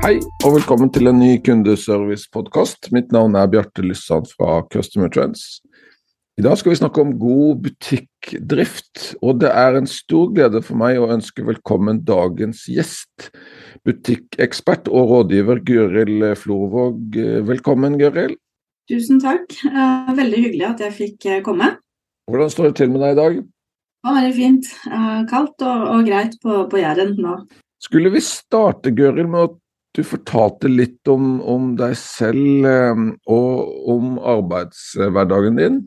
Hei 0.00 0.14
og 0.46 0.54
velkommen 0.54 0.88
til 0.88 1.10
en 1.10 1.18
ny 1.20 1.34
kundeservice-podkast. 1.44 2.88
Mitt 2.96 3.10
navn 3.12 3.34
er 3.36 3.50
Bjarte 3.52 3.82
Lyssand 3.84 4.30
fra 4.32 4.62
Customer 4.72 5.10
Trends. 5.12 5.60
I 6.40 6.44
dag 6.46 6.56
skal 6.56 6.72
vi 6.72 6.78
snakke 6.78 7.02
om 7.02 7.10
god 7.20 7.60
butikkdrift, 7.66 9.10
og 9.20 9.42
det 9.42 9.50
er 9.52 9.76
en 9.76 9.90
stor 9.90 10.32
glede 10.32 10.64
for 10.64 10.80
meg 10.80 10.96
å 10.96 11.10
ønske 11.12 11.44
velkommen 11.44 12.00
dagens 12.08 12.64
gjest. 12.72 13.28
Butikkekspert 13.84 14.88
og 14.88 15.12
rådgiver 15.12 15.60
Gøril 15.68 16.30
Florvåg. 16.32 17.20
Velkommen, 17.52 18.00
Gøril. 18.00 18.38
Tusen 18.88 19.20
takk. 19.20 19.52
Eh, 19.68 20.12
veldig 20.16 20.44
hyggelig 20.46 20.68
at 20.72 20.84
jeg 20.86 20.96
fikk 20.96 21.28
eh, 21.28 21.42
komme. 21.44 21.74
Hvordan 22.32 22.56
står 22.56 22.70
det 22.70 22.78
til 22.80 22.96
med 22.96 23.04
deg 23.04 23.18
i 23.18 23.20
dag? 23.20 23.40
Det 23.44 24.08
var 24.08 24.22
veldig 24.22 24.36
fint. 24.40 24.76
Eh, 24.88 25.16
kaldt 25.28 25.60
og, 25.60 25.90
og 25.92 26.08
greit 26.08 26.40
på, 26.40 26.62
på 26.72 26.80
Jæren 26.80 27.18
nå. 27.20 27.42
Skulle 27.80 28.10
vi 28.12 28.20
starte, 28.24 28.92
Gøril, 28.92 29.28
med 29.28 29.46
at 29.46 29.59
du 29.96 30.04
fortalte 30.06 30.70
litt 30.70 31.08
om, 31.10 31.38
om 31.42 31.74
deg 31.78 31.96
selv 31.98 32.66
og 33.26 33.90
om 33.90 34.18
arbeidshverdagen 34.18 35.58
din? 35.58 35.78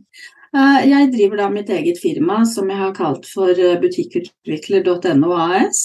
Jeg 0.54 1.08
driver 1.10 1.40
da 1.40 1.48
mitt 1.50 1.70
eget 1.74 1.98
firma 1.98 2.44
som 2.46 2.68
jeg 2.70 2.78
har 2.78 2.92
kalt 2.94 3.26
for 3.26 3.58
butikkutvikler.no 3.82 5.32
AS. 5.34 5.80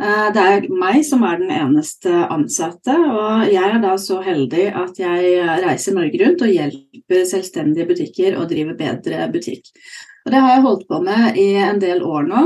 Det 0.00 0.42
er 0.42 0.66
meg 0.72 1.04
som 1.06 1.22
er 1.28 1.38
den 1.38 1.52
eneste 1.54 2.10
ansatte, 2.26 2.90
og 2.90 3.46
jeg 3.52 3.62
er 3.62 3.78
da 3.84 3.92
så 4.02 4.18
heldig 4.24 4.66
at 4.82 4.98
jeg 4.98 5.46
reiser 5.62 5.94
Norge 5.94 6.24
rundt 6.24 6.42
og 6.42 6.50
hjelper 6.50 7.22
selvstendige 7.28 7.86
butikker 7.92 8.40
å 8.40 8.48
drive 8.50 8.74
bedre 8.80 9.28
butikk. 9.30 9.70
Og 10.26 10.34
det 10.34 10.42
har 10.42 10.56
jeg 10.56 10.66
holdt 10.66 10.88
på 10.90 11.00
med 11.06 11.38
i 11.38 11.48
en 11.62 11.78
del 11.78 12.02
år 12.02 12.26
nå. 12.32 12.44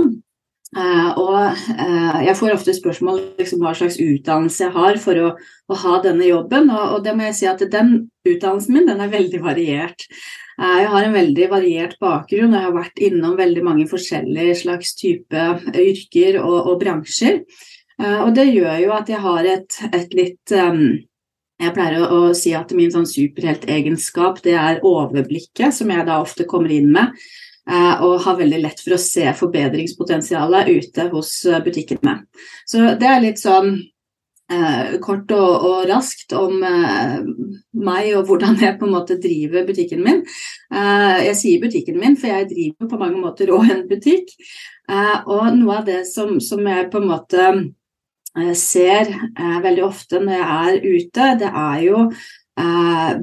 Uh, 0.74 1.10
og 1.22 1.58
uh, 1.78 2.16
jeg 2.24 2.34
får 2.34 2.54
ofte 2.56 2.72
spørsmål 2.74 3.20
liksom, 3.38 3.60
hva 3.62 3.74
slags 3.78 3.98
utdannelse 4.02 4.64
jeg 4.64 4.74
har 4.74 4.96
for 4.98 5.20
å, 5.22 5.28
å 5.70 5.76
ha 5.84 5.98
denne 6.02 6.26
jobben, 6.26 6.66
og, 6.72 6.96
og, 6.96 7.04
det 7.04 7.12
må 7.14 7.28
jeg 7.28 7.36
si 7.38 7.46
at 7.46 7.62
den 7.70 7.92
utdannelsen 8.26 8.74
min 8.74 8.88
den 8.88 9.04
er 9.04 9.12
veldig 9.12 9.38
variert. 9.44 10.02
Uh, 10.58 10.80
jeg 10.82 10.90
har 10.96 11.06
en 11.06 11.14
veldig 11.14 11.48
variert 11.52 11.94
bakgrunn, 12.02 12.50
og 12.50 12.58
jeg 12.58 12.66
har 12.66 12.76
vært 12.80 13.04
innom 13.06 13.38
veldig 13.38 13.64
mange 13.66 13.86
forskjellige 13.90 14.58
slags 14.64 14.96
type 14.98 15.46
yrker 15.70 16.40
og, 16.42 16.58
og 16.72 16.82
bransjer. 16.82 17.44
og 18.02 18.34
det 18.34 18.48
gjør 18.50 18.78
jo 18.82 18.94
at 18.96 19.10
jeg 19.12 19.22
har 19.22 19.46
et, 19.46 19.76
et 19.94 20.14
litt 20.18 20.54
um, 20.58 20.88
jeg 21.62 21.70
pleier 21.76 22.02
å, 22.02 22.06
å 22.10 22.34
si 22.34 22.50
at 22.56 22.72
min 22.74 22.90
sånn 22.90 23.06
superheltegenskap 23.06 24.42
det 24.42 24.56
er 24.58 24.82
overblikket, 24.82 25.70
som 25.76 25.92
jeg 25.94 26.06
da 26.08 26.18
ofte 26.22 26.48
kommer 26.50 26.74
inn 26.74 26.90
med. 26.94 27.14
Eh, 27.70 28.02
og 28.04 28.20
har 28.26 28.36
veldig 28.36 28.60
lett 28.60 28.80
for 28.84 28.96
å 28.96 29.00
se 29.00 29.24
forbedringspotensialet 29.38 30.68
ute 30.68 31.08
hos 31.14 31.32
eh, 31.48 31.62
butikkene. 31.64 32.18
Så 32.68 32.90
det 33.00 33.08
er 33.08 33.22
litt 33.24 33.40
sånn 33.40 33.70
eh, 34.52 34.98
kort 35.04 35.32
og, 35.32 35.64
og, 35.64 35.78
raskt 35.88 36.34
om 36.36 36.60
eh, 36.60 37.22
meg 37.86 38.10
og 38.18 38.28
hvordan 38.28 38.60
jeg 38.60 38.76
på 38.80 38.88
en 38.88 38.94
måte 38.98 39.16
driver 39.22 39.64
butikken 39.68 40.04
min. 40.04 40.20
Eh, 40.74 41.24
jeg 41.30 41.40
sier 41.40 41.64
butikken 41.64 41.96
min, 42.02 42.18
for 42.20 42.34
jeg 42.34 42.50
driver 42.52 42.92
på 42.92 43.00
mange 43.00 43.22
måter 43.22 43.54
òg 43.54 43.72
en 43.72 43.86
butikk. 43.88 44.36
Eh, 44.90 45.16
og 45.24 45.48
noe 45.56 45.80
av 45.80 45.88
det 45.88 46.02
som, 46.10 46.36
som 46.44 46.60
jeg 46.68 46.90
på 46.92 47.00
en 47.00 47.10
måte 47.14 47.48
ser 48.58 49.12
veldig 49.62 49.82
ofte 49.86 50.18
når 50.18 50.32
jeg 50.34 50.46
er 50.52 50.86
ute, 50.90 51.26
det 51.38 51.50
er 51.54 51.76
jo 51.84 51.98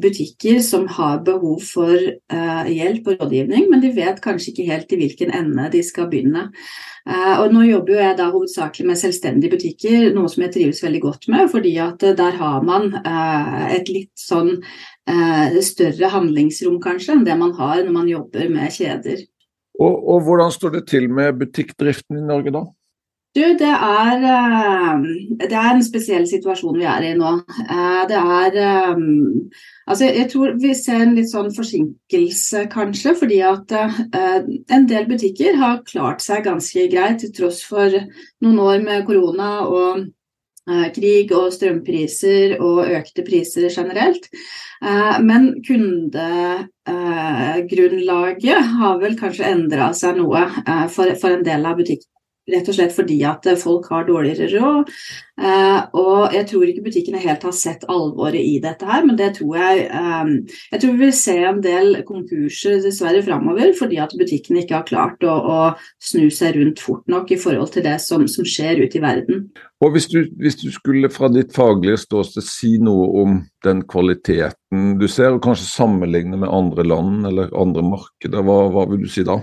butikker 0.01 0.59
som 0.59 0.87
har 0.91 1.21
behov 1.23 1.61
for 1.63 1.95
eh, 1.95 2.71
hjelp 2.71 3.07
og 3.07 3.21
rådgivning, 3.21 3.69
men 3.71 3.83
de 3.83 3.93
vet 3.95 4.19
kanskje 4.23 4.51
ikke 4.51 4.67
helt 4.67 4.91
i 4.91 4.99
hvilken 4.99 5.31
ende 5.35 5.69
de 5.71 5.83
skal 5.87 6.09
begynne. 6.11 6.49
Eh, 7.07 7.35
og 7.39 7.53
nå 7.53 7.63
jobber 7.69 8.01
jeg 8.01 8.17
da 8.19 8.27
hovedsakelig 8.33 8.89
med 8.89 8.99
selvstendige 8.99 9.55
butikker, 9.55 10.09
noe 10.15 10.31
som 10.31 10.43
jeg 10.45 10.55
trives 10.57 10.83
veldig 10.83 11.03
godt 11.05 11.29
med, 11.31 11.47
fordi 11.53 11.73
at 11.83 12.03
der 12.19 12.39
har 12.41 12.65
man 12.67 12.91
et 13.01 13.87
litt 13.91 14.13
sånn 14.19 14.57
større 15.65 16.11
handlingsrom 16.13 16.77
kanskje 16.83 17.15
enn 17.15 17.23
det 17.25 17.35
man 17.39 17.55
har 17.57 17.81
når 17.81 17.95
man 17.95 18.11
jobber 18.11 18.51
med 18.53 18.69
kjeder. 18.71 19.23
Og, 19.81 19.95
og 19.95 20.27
hvordan 20.27 20.53
står 20.53 20.77
det 20.77 20.83
til 20.91 21.07
med 21.09 21.39
butikkdriften 21.39 22.19
i 22.19 22.27
Norge 22.27 22.53
da? 22.53 22.63
Du, 23.31 23.39
det 23.39 23.63
er, 23.63 24.19
eh, 24.27 24.99
det 25.39 25.55
er, 25.55 25.71
en 25.71 25.83
spesiell 25.83 26.25
situasjon 26.27 26.75
vi 26.75 26.83
er 26.83 27.01
i 27.07 27.13
nå. 27.15 27.39
Eh, 27.63 28.07
det 28.09 28.17
er 28.19 28.55
eh, 28.59 28.95
Altså, 29.91 30.05
jeg 30.05 30.29
tror 30.31 30.51
vi 30.59 30.73
ser 30.75 31.01
en 31.03 31.15
litt 31.15 31.29
sånn 31.31 31.51
forsinkelse, 31.55 32.65
kanskje, 32.71 33.15
fordi 33.17 33.41
at 33.43 33.71
en 33.75 34.85
del 34.87 35.05
butikker 35.09 35.55
har 35.59 35.83
klart 35.87 36.21
seg 36.23 36.43
ganske 36.45 36.87
greit 36.91 37.19
til 37.19 37.31
tross 37.35 37.63
for 37.67 37.89
noen 37.91 38.59
år 38.63 38.79
med 38.85 39.05
korona 39.09 39.65
og 39.65 40.05
krig 40.95 41.31
og 41.35 41.53
strømpriser 41.57 42.59
og 42.61 42.87
økte 42.87 43.23
priser 43.27 43.69
generelt. 43.73 44.29
Men 45.27 45.61
kundegrunnlaget 45.67 48.59
har 48.77 48.95
vel 49.03 49.15
kanskje 49.19 49.51
endra 49.57 49.91
seg 49.97 50.15
noe 50.21 50.41
for 50.93 51.31
en 51.33 51.47
del 51.49 51.61
av 51.67 51.75
butikkene. 51.81 52.20
Rett 52.49 52.69
og 52.71 52.73
slett 52.73 52.93
fordi 52.95 53.19
at 53.29 53.45
folk 53.61 53.85
har 53.93 54.07
dårligere 54.07 54.47
råd. 54.49 54.89
Eh, 55.41 55.81
og 55.97 56.33
jeg 56.33 56.47
tror 56.49 56.65
ikke 56.65 56.83
butikkene 56.87 57.21
helt 57.21 57.45
har 57.45 57.53
sett 57.53 57.85
alvoret 57.89 58.41
i 58.41 58.55
dette 58.61 58.85
her, 58.85 59.05
men 59.05 59.17
det 59.17 59.31
tror 59.37 59.55
jeg 59.57 59.83
eh, 59.87 60.31
Jeg 60.73 60.81
tror 60.81 60.95
vi 60.95 61.03
vil 61.05 61.13
se 61.17 61.35
en 61.37 61.61
del 61.61 61.95
konkurser 62.07 62.81
dessverre 62.83 63.21
framover 63.25 63.75
fordi 63.77 64.01
at 64.01 64.13
butikkene 64.17 64.61
ikke 64.63 64.79
har 64.79 64.89
klart 64.89 65.25
å, 65.25 65.33
å, 65.37 65.59
snu 66.01 66.29
seg 66.33 66.57
rundt 66.57 66.81
fort 66.81 67.05
nok 67.09 67.31
i 67.33 67.39
forhold 67.41 67.73
til 67.75 67.85
det 67.85 67.97
som, 68.03 68.25
som 68.29 68.45
skjer 68.45 68.83
ute 68.83 68.97
i 68.97 69.03
verden. 69.05 69.47
Og 69.81 69.95
hvis 69.95 70.09
du, 70.11 70.19
hvis 70.41 70.59
du, 70.61 70.67
skulle 70.73 71.09
fra 71.13 71.29
ditt 71.33 71.55
faglige 71.55 72.01
ståsted 72.03 72.45
si 72.45 72.75
noe 72.81 73.07
om 73.21 73.39
den 73.65 73.85
kvaliteten 73.89 74.97
du 75.01 75.07
ser, 75.09 75.33
og 75.33 75.45
kanskje 75.45 75.69
sammenligne 75.69 76.37
med 76.41 76.49
andre 76.49 76.85
land 76.85 77.25
eller 77.29 77.53
andre 77.57 77.85
markeder, 77.85 78.45
hva, 78.45 78.63
hva 78.73 78.85
vil 78.91 79.05
du 79.05 79.09
si 79.09 79.25
da? 79.25 79.39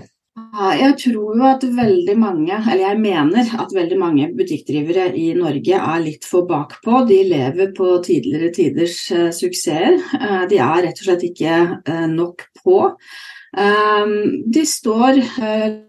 Jeg 0.49 0.95
tror 1.03 1.37
jo 1.37 1.45
at 1.45 1.63
veldig 1.63 2.15
mange, 2.19 2.55
eller 2.57 2.81
jeg 2.81 2.99
mener 2.99 3.51
at 3.61 3.73
veldig 3.75 3.97
mange 4.01 4.29
butikkdrivere 4.37 5.11
i 5.17 5.27
Norge 5.37 5.77
er 5.77 5.99
litt 6.03 6.25
for 6.25 6.47
bakpå. 6.49 7.03
De 7.09 7.19
lever 7.27 7.73
på 7.77 7.91
tidligere 8.05 8.49
tiders 8.55 8.97
uh, 9.13 9.27
suksesser. 9.35 9.99
Uh, 10.15 10.47
de 10.49 10.57
er 10.57 10.87
rett 10.87 11.03
og 11.03 11.09
slett 11.09 11.27
ikke 11.29 12.07
nok 12.15 12.47
på. 12.63 12.79
de 14.53 14.63
står 14.69 15.17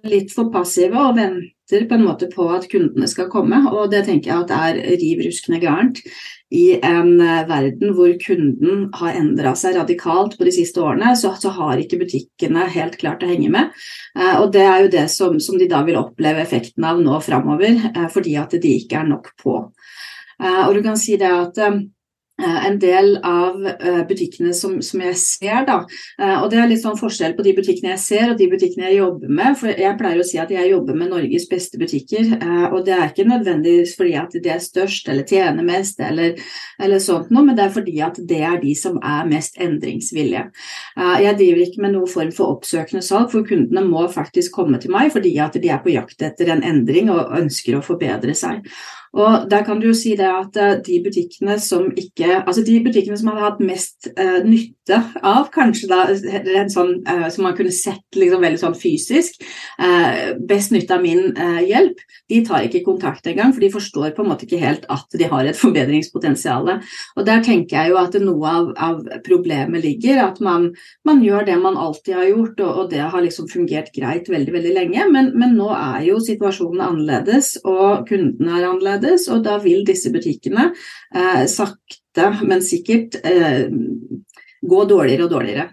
litt 0.09 0.31
for 0.32 0.49
passive 0.53 0.97
og 0.97 1.19
venter 1.19 1.59
på 1.70 1.97
en 1.97 2.04
måte 2.04 2.28
på 2.32 2.47
at 2.53 2.69
kundene 2.70 3.08
skal 3.10 3.31
komme, 3.32 3.62
og 3.70 3.91
det 3.92 4.04
tenker 4.08 4.32
jeg 4.32 4.44
at 4.44 4.54
er 4.56 4.81
riv 5.00 5.22
ruskende 5.26 5.60
gærent 5.62 6.03
i 6.50 6.64
en 6.82 7.20
eh, 7.22 7.44
verden 7.47 7.94
hvor 7.94 8.10
kunden 8.22 8.88
har 8.98 9.19
endra 9.19 9.54
seg 9.58 9.76
radikalt 9.78 10.34
på 10.38 10.48
de 10.48 10.54
siste 10.54 10.82
årene, 10.82 11.12
så, 11.19 11.32
så, 11.38 11.53
har 11.54 11.78
ikke 11.78 12.00
butikkene 12.00 12.66
helt 12.75 12.98
klart 13.00 13.22
å 13.22 13.31
henge 13.31 13.53
med. 13.54 13.70
Eh, 14.19 14.36
og 14.41 14.50
Det 14.56 14.66
er 14.66 14.82
jo 14.84 14.91
det 14.97 15.06
som, 15.14 15.38
som 15.42 15.60
de 15.60 15.70
da 15.70 15.84
vil 15.86 16.00
oppleve 16.00 16.42
effekten 16.42 16.86
av 16.86 16.98
nå 17.03 17.20
framover, 17.22 17.78
eh, 17.92 18.08
fordi 18.10 18.34
at 18.41 18.58
de 18.58 18.75
ikke 18.82 19.04
er 19.04 19.08
nok 19.12 19.31
på. 19.41 19.62
Eh, 20.43 20.62
og 20.66 20.75
du 20.75 20.82
kan 20.84 20.99
si 20.99 21.16
det 21.20 21.31
at 21.31 21.58
Eh, 21.61 21.81
en 22.42 22.78
del 22.81 23.16
av 23.26 23.66
eh, 23.66 24.00
butikkene 24.08 24.54
som, 24.56 24.78
som, 24.84 25.02
jeg 25.04 25.16
ser. 25.20 25.64
Da. 25.69 25.78
Eh, 26.20 26.37
og 26.40 26.50
Det 26.52 26.60
er 26.60 26.70
litt 26.70 26.82
sånn 26.82 26.98
forskjell 26.98 27.37
på 27.38 27.44
de 27.46 27.54
butikkene 27.56 27.94
jeg 27.94 28.02
ser 28.02 28.32
og 28.32 28.38
de 28.40 28.48
butikkene 28.50 28.88
jeg 28.88 29.00
jobber 29.00 29.32
med. 29.40 29.58
for 29.60 29.72
Jeg 29.72 29.98
pleier 30.00 30.22
å 30.22 30.26
si 30.26 30.40
at 30.42 30.52
jeg 30.54 30.70
jobber 30.72 30.98
med 30.98 31.12
Norges 31.12 31.48
beste 31.50 31.81
butikker. 31.81 32.32
og 32.70 32.84
Det 32.87 32.94
er 32.96 33.08
ikke 33.08 33.28
nødvendigvis 33.28 33.96
fordi 33.98 34.14
at 34.20 34.37
de 34.37 34.52
er 34.52 34.62
størst 34.62 35.08
eller 35.10 35.26
tjener 35.28 35.66
mest, 35.66 36.00
eller, 36.00 36.38
eller 36.81 37.02
sånt 37.02 37.31
noe, 37.31 37.44
men 37.46 37.58
det 37.58 37.66
er 37.66 37.75
fordi 37.75 37.96
at 38.04 38.20
det 38.31 38.40
er 38.46 38.60
de 38.62 38.75
som 38.78 38.98
er 39.02 39.28
mest 39.28 39.58
endringsvillige. 39.60 40.46
Jeg 40.96 41.37
driver 41.38 41.64
ikke 41.64 41.84
med 41.84 41.94
noen 41.94 42.10
form 42.10 42.32
for 42.34 42.56
oppsøkende 42.56 43.02
salg, 43.04 43.31
for 43.32 43.46
kundene 43.46 43.84
må 43.87 44.06
faktisk 44.12 44.54
komme 44.56 44.81
til 44.81 44.92
meg 44.94 45.12
fordi 45.14 45.34
at 45.42 45.58
de 45.60 45.70
er 45.72 45.82
på 45.82 45.94
jakt 45.94 46.22
etter 46.25 46.52
en 46.52 46.64
endring 46.66 47.10
og 47.12 47.34
ønsker 47.40 47.78
å 47.78 47.84
forbedre 47.84 48.34
seg. 48.37 48.64
Og 49.11 49.47
der 49.51 49.65
kan 49.67 49.81
du 49.81 49.89
jo 49.89 49.95
si 49.97 50.12
det 50.19 50.29
at 50.29 50.87
de 50.87 51.01
butikkene 51.03 51.57
som 51.59 51.89
ikke 51.99 52.45
Altså 52.45 52.62
de 52.67 52.77
butikkene 52.85 53.19
som 53.19 53.33
hadde 53.33 53.47
hatt 53.47 53.62
mest 53.65 54.07
uh, 54.15 54.39
nytte 54.90 55.20
av, 55.26 55.48
kanskje 55.52 55.88
da 55.90 56.04
en 56.10 56.70
sånn 56.70 57.00
uh, 57.06 57.28
som 57.31 57.46
man 57.46 57.56
kunne 57.56 57.72
sett 57.75 58.16
liksom 58.16 58.42
veldig 58.42 58.60
sånn 58.60 58.76
fysisk, 58.78 59.40
uh, 59.81 60.37
best 60.48 60.72
nytte 60.75 60.96
av 60.96 61.04
min 61.04 61.32
uh, 61.37 61.60
hjelp, 61.62 62.00
de 62.31 62.40
tar 62.46 62.66
ikke 62.66 62.84
kontakt 62.87 63.26
engang, 63.26 63.52
for 63.54 63.62
de 63.62 63.70
forstår 63.72 64.14
på 64.16 64.25
en 64.25 64.31
måte 64.31 64.46
ikke 64.46 64.60
helt 64.62 64.87
at 64.90 65.19
de 65.19 65.28
har 65.31 65.46
et 65.46 65.58
forbedringspotensial. 65.58 66.72
Og 67.16 67.26
der 67.26 67.42
tenker 67.46 67.76
jeg 67.76 67.92
jo 67.92 68.00
at 68.00 68.16
noe 68.22 68.50
av, 68.50 68.70
av 68.78 69.00
problemet 69.26 69.84
ligger, 69.84 70.22
at 70.25 70.40
man, 70.44 70.70
man, 71.06 71.22
gjør 71.25 71.46
det 71.48 71.58
man 71.60 71.78
alltid 71.78 72.16
har 72.16 72.28
gjort, 72.31 72.60
og, 72.64 72.82
og 72.82 72.92
det 72.94 73.04
har 73.12 73.25
liksom 73.25 73.50
fungert 73.50 73.92
greit 73.94 74.31
veldig, 74.31 74.54
veldig 74.56 74.75
lenge, 74.76 75.08
men, 75.12 75.32
men 75.38 75.56
nå 75.58 75.70
er 75.76 76.04
jo 76.08 76.20
situasjonen 76.22 76.84
annerledes, 76.87 77.56
og 77.64 78.06
kundene 78.10 78.58
er 78.58 78.69
annerledes, 78.69 79.28
og 79.31 79.44
da 79.46 79.58
vil 79.62 79.84
disse 79.87 80.12
butikkene 80.12 80.70
sakte, 81.50 82.26
men 82.46 82.62
sikkert 82.64 83.19
eh, 83.26 83.69
gå 84.62 84.81
dårligere 84.89 85.27
og 85.27 85.37
dårligere. 85.37 85.69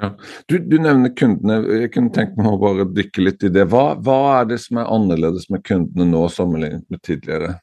Ja. 0.00 0.10
Du, 0.50 0.58
du, 0.58 0.78
nevner 0.82 1.12
kundene. 1.14 1.60
Jeg 1.84 1.92
kunne 1.94 2.10
tenkt 2.14 2.38
meg 2.38 2.50
å 2.50 2.58
bare 2.58 2.88
dykke 2.90 3.28
litt 3.28 3.46
i 3.46 3.52
det. 3.54 3.68
Hva, 3.70 3.92
hva 4.02 4.18
er 4.40 4.50
det 4.50 4.58
som 4.64 4.80
er 4.82 4.90
annerledes 4.90 5.46
med 5.54 5.62
kundene 5.66 6.08
nå 6.10 6.26
sammenlignet 6.34 6.88
med 6.90 7.02
tidligere? 7.06 7.54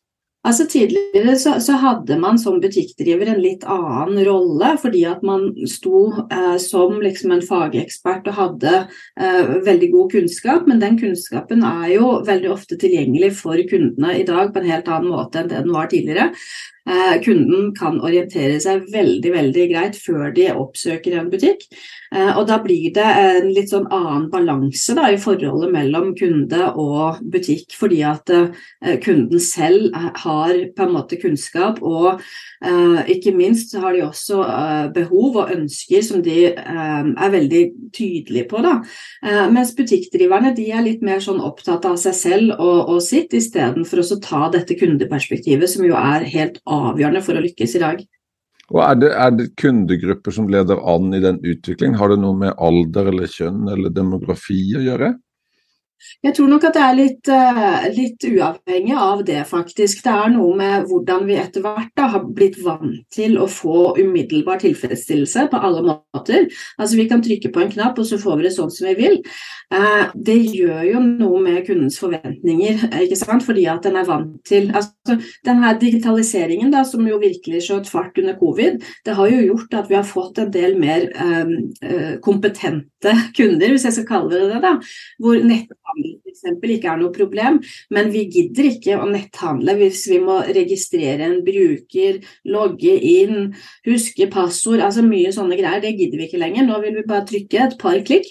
Altså 0.42 0.66
Tidligere 0.66 1.36
så, 1.38 1.52
så, 1.62 1.76
hadde 1.78 2.16
man 2.18 2.40
som 2.42 2.56
butikkdriver 2.64 3.30
en 3.30 3.42
litt 3.44 3.62
annen 3.70 4.24
rolle, 4.26 4.72
fordi 4.82 5.04
at 5.06 5.22
man 5.26 5.52
sto 5.70 6.08
eh, 6.34 6.56
som 6.62 6.96
liksom 7.04 7.36
en 7.36 7.44
fagekspert 7.46 8.26
og 8.32 8.40
hadde 8.40 8.72
eh, 8.82 9.52
veldig 9.68 9.92
god 9.94 10.16
kunnskap, 10.16 10.66
men 10.66 10.82
den 10.82 10.98
kunnskapen 10.98 11.62
er 11.68 11.92
jo 11.94 12.16
veldig 12.26 12.50
ofte 12.56 12.80
tilgjengelig 12.82 13.36
for 13.44 13.62
kundene 13.70 14.18
i 14.18 14.26
dag 14.26 14.50
på 14.50 14.64
en 14.64 14.72
helt 14.72 14.90
annen 14.90 15.14
måte 15.14 15.44
enn 15.44 15.52
det 15.52 15.62
den 15.62 15.78
var 15.78 15.94
tidligere. 15.94 16.32
Eh, 16.89 17.22
kunden 17.22 17.75
kan 17.78 18.00
orientere 18.01 18.57
seg 18.62 18.88
veldig 18.89 19.31
veldig 19.36 19.66
greit 19.69 19.98
før 20.01 20.31
de 20.33 20.48
oppsøker 20.50 21.19
en 21.19 21.30
butikk. 21.30 21.68
Eh, 22.12 22.31
og 22.33 22.48
Da 22.48 22.57
blir 22.60 22.89
det 22.94 23.06
en 23.06 23.51
litt 23.54 23.69
sånn 23.69 23.86
annen 23.94 24.30
balanse 24.31 24.98
i 24.98 25.19
forholdet 25.22 25.72
mellom 25.72 26.16
kunde 26.18 26.72
og 26.75 27.22
butikk, 27.22 27.75
fordi 27.78 28.01
at 28.01 28.30
eh, 28.33 28.98
kunden 28.98 29.39
selv 29.39 29.94
har 29.94 30.57
på 30.75 30.88
en 30.88 30.95
måte 30.95 31.22
kunnskap, 31.22 31.81
og 31.81 32.22
ikke 33.10 33.31
minst 33.34 33.72
har 33.74 33.95
de 33.95 34.04
også 34.06 34.38
behov 34.94 35.39
og 35.42 35.50
ønsker 35.50 36.04
som 36.06 36.22
de 36.22 36.51
er 36.54 37.31
veldig 37.34 37.62
tydelige 37.89 38.45
på. 38.51 38.62
Da. 38.62 38.75
Mens 39.50 39.72
butikkdriverne 39.74 40.51
de 40.54 40.68
er 40.69 40.86
litt 40.86 41.01
mer 41.01 41.24
sånn 41.25 41.42
opptatt 41.42 41.88
av 41.89 41.98
seg 41.98 42.13
selv 42.13 42.54
og, 42.60 42.94
og 42.94 43.01
sitt, 43.01 43.34
istedenfor 43.34 44.04
å 44.04 44.19
ta 44.22 44.44
dette 44.54 44.77
kundeperspektivet, 44.77 45.74
som 45.74 45.88
jo 45.88 45.98
er 45.98 46.27
helt 46.30 46.62
avgjørende 46.66 46.71
for 47.26 47.38
å 47.38 47.44
lykkes 47.44 47.78
i 47.78 47.84
dag. 47.84 48.02
Og 48.72 48.80
er 48.86 49.00
det, 49.02 49.10
er 49.20 49.34
det, 49.36 49.50
kundegrupper 49.60 50.36
som 50.36 50.48
leder 50.52 50.80
an 50.88 51.12
i 51.16 51.20
den 51.24 51.42
utviklingen? 51.44 51.98
Har 52.00 52.14
det 52.14 52.22
noe 52.22 52.38
med 52.40 52.56
alder 52.56 53.10
eller 53.12 53.28
kjønn 53.28 53.68
eller 53.74 53.92
demografi 53.92 54.62
å 54.80 54.84
gjøre? 54.86 55.12
Jeg 56.21 56.36
tror 56.38 56.50
nok 56.51 56.65
at 56.68 56.75
det 56.77 56.81
er 56.86 56.98
litt, 56.98 57.30
eh, 57.31 57.86
litt, 57.95 58.25
uavhengig 58.27 58.98
av 58.98 59.24
det, 59.25 59.39
faktisk. 59.50 60.03
Det 60.06 60.12
er 60.13 60.33
noe 60.33 60.56
med 60.57 60.86
hvordan 60.89 61.25
vi 61.25 61.38
etter 61.42 61.63
hvert 61.65 61.89
da, 61.98 62.09
har 62.13 62.27
blitt 62.27 62.59
vant 62.62 63.01
til 63.13 63.38
å 63.42 63.48
få 63.50 63.95
umiddelbar 63.98 64.62
tilfredsstillelse 64.62 65.48
på 65.51 65.62
alle 65.62 65.81
måter. 65.88 66.48
Altså 66.77 67.00
Vi 67.01 67.07
kan 67.09 67.24
trykke 67.24 67.51
på 67.53 67.63
en 67.63 67.71
knapp, 67.71 67.98
og 67.98 68.06
så 68.06 68.19
får 68.21 68.38
vi 68.38 68.48
det 68.48 68.53
sånn 68.53 68.71
som 68.74 68.88
vi 68.89 68.95
vil. 69.00 69.18
Eh, 69.74 70.12
det 70.15 70.38
gjør 70.51 70.83
jo 70.92 71.01
noe 71.06 71.42
med 71.42 71.65
kundens 71.65 71.98
forventninger, 72.01 72.86
ikke 73.06 73.18
sant? 73.18 73.45
fordi 73.45 73.65
at 73.71 73.81
den 73.83 73.95
er 73.98 74.06
vant 74.06 74.36
til 74.45 74.69
altså 74.75 75.15
Den 75.45 75.63
her 75.63 75.80
digitaliseringen 75.80 76.69
da, 76.71 76.83
som 76.86 77.07
jo 77.07 77.18
virkelig 77.18 77.63
skjøt 77.65 77.89
fart 77.89 78.18
under 78.21 78.36
covid, 78.38 78.83
det 79.06 79.15
har 79.18 79.31
jo 79.31 79.39
gjort 79.48 79.74
at 79.80 79.89
vi 79.89 79.98
har 79.98 80.06
fått 80.06 80.38
en 80.38 80.51
del 80.53 80.77
mer 80.80 81.07
um, 81.18 81.56
kompetente 82.21 83.15
kunder, 83.38 83.74
hvis 83.74 83.88
jeg 83.88 83.95
skal 83.98 84.07
kalle 84.12 84.30
det 84.36 84.51
det. 84.51 84.62
da, 84.62 84.75
hvor 85.21 85.42
nett 85.42 85.71
netthandel 85.92 86.18
f.eks. 86.22 86.78
ikke 86.78 86.92
er 86.92 87.00
noe 87.02 87.12
problem, 87.16 87.60
men 87.90 88.12
vi 88.14 88.26
gidder 88.32 88.70
ikke 88.72 88.98
å 89.00 89.08
netthandle 89.10 89.76
hvis 89.80 90.06
vi 90.12 90.20
må 90.24 90.40
registrere 90.48 91.28
en 91.28 91.42
bruker, 91.46 92.22
logge 92.46 92.96
inn, 92.98 93.54
huske 93.88 94.30
passord, 94.32 94.82
altså 94.82 95.04
mye 95.06 95.32
sånne 95.36 95.58
greier. 95.60 95.82
Det 95.84 95.96
gidder 95.98 96.22
vi 96.22 96.30
ikke 96.30 96.42
lenger. 96.42 96.68
Nå 96.68 96.80
vil 96.84 97.00
vi 97.00 97.08
bare 97.08 97.28
trykke 97.30 97.66
et 97.66 97.78
par 97.82 98.00
klikk, 98.08 98.30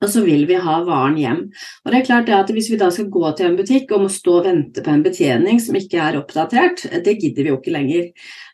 og 0.00 0.08
så 0.08 0.22
vil 0.24 0.46
vi 0.48 0.56
ha 0.60 0.76
varen 0.86 1.16
hjem. 1.20 1.40
Og 1.84 1.92
det 1.92 1.98
er 2.00 2.06
klart 2.06 2.28
det 2.28 2.36
at 2.36 2.50
Hvis 2.50 2.70
vi 2.72 2.78
da 2.80 2.88
skal 2.90 3.10
gå 3.12 3.32
til 3.36 3.50
en 3.50 3.56
butikk 3.58 3.92
og 3.92 4.04
må 4.04 4.08
stå 4.12 4.38
og 4.40 4.46
vente 4.48 4.82
på 4.84 4.90
en 4.90 5.04
betjening 5.04 5.60
som 5.60 5.76
ikke 5.76 6.00
er 6.02 6.18
oppdatert, 6.18 6.86
det 7.04 7.18
gidder 7.20 7.44
vi 7.44 7.52
jo 7.52 7.58
ikke 7.60 7.74
lenger. 7.74 8.06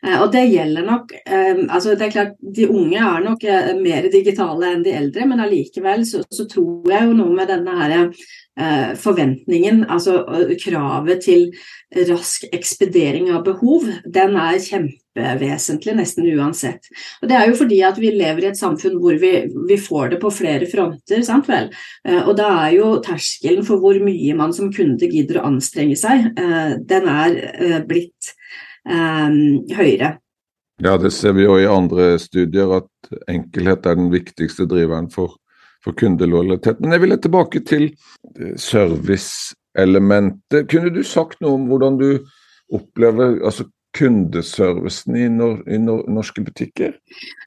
Eh, 0.03 0.17
og 0.21 0.31
det 0.35 0.43
gjelder 0.51 0.85
nok 0.85 1.13
eh, 1.25 1.63
altså 1.67 1.95
det 1.95 2.07
er 2.07 2.13
klart 2.13 2.35
De 2.37 2.67
unge 2.69 2.99
er 2.99 3.23
nok 3.23 3.43
eh, 3.47 3.71
mer 3.79 4.09
digitale 4.13 4.73
enn 4.73 4.83
de 4.85 4.93
eldre, 4.97 5.25
men 5.29 5.41
allikevel 5.43 6.05
så, 6.05 6.21
så 6.29 6.45
tror 6.51 6.91
jeg 6.91 7.07
jo 7.07 7.15
noe 7.17 7.39
med 7.39 7.49
denne 7.49 7.79
her 7.79 7.95
forventningen, 8.97 9.83
altså 9.85 10.23
kravet 10.57 11.21
til 11.27 11.43
rask 12.09 12.47
ekspedering 12.49 13.29
av 13.29 13.43
behov, 13.45 13.85
den 14.03 14.33
er 14.41 14.57
kjempevesentlig 14.63 15.93
nesten 15.99 16.25
uansett. 16.33 16.89
Og 17.21 17.29
Det 17.29 17.37
er 17.37 17.45
jo 17.51 17.59
fordi 17.59 17.79
at 17.85 18.01
vi 18.01 18.11
lever 18.15 18.47
i 18.47 18.49
et 18.49 18.59
samfunn 18.59 18.97
hvor 19.01 19.19
vi, 19.21 19.33
vi 19.69 19.77
får 19.77 20.15
det 20.15 20.21
på 20.23 20.33
flere 20.33 20.65
fronter. 20.69 21.21
sant 21.21 21.47
vel? 21.47 21.69
Og 22.25 22.33
da 22.39 22.49
er 22.65 22.75
jo 22.79 22.91
terskelen 23.05 23.65
for 23.67 23.77
hvor 23.83 23.99
mye 24.01 24.37
man 24.37 24.53
som 24.57 24.73
kunde 24.73 25.05
gidder 25.11 25.41
å 25.41 25.47
anstrenge 25.51 25.95
seg, 25.99 26.31
den 26.89 27.11
er 27.13 27.83
blitt 27.85 28.33
høyere. 28.87 30.17
Ja, 30.83 30.93
det 31.01 31.09
ser 31.15 31.33
vi 31.33 31.45
jo 31.47 31.55
i 31.57 31.65
andre 31.65 32.19
studier 32.21 32.69
at 32.75 33.15
enkelhet 33.31 33.85
er 33.89 33.95
den 33.97 34.11
viktigste 34.13 34.67
driveren 34.69 35.07
for, 35.09 35.33
for 35.87 35.95
kundelojalitet. 35.97 36.83
Men 36.83 36.91
jeg 36.95 37.01
vil 37.05 37.17
tilbake 37.23 37.59
til 37.67 37.83
eh, 37.87 38.53
serviceelementet. 38.59 40.67
Kunne 40.71 40.93
du 40.93 41.01
sagt 41.07 41.41
noe 41.43 41.53
om 41.57 41.63
hvordan 41.71 41.93
du 42.01 42.09
opplever 42.75 43.27
altså 43.47 43.63
kundeservicen 43.97 45.15
i, 45.17 45.27
nor 45.31 45.61
i 45.71 45.77
nor 45.81 46.03
norske 46.11 46.41
butikker? 46.45 46.91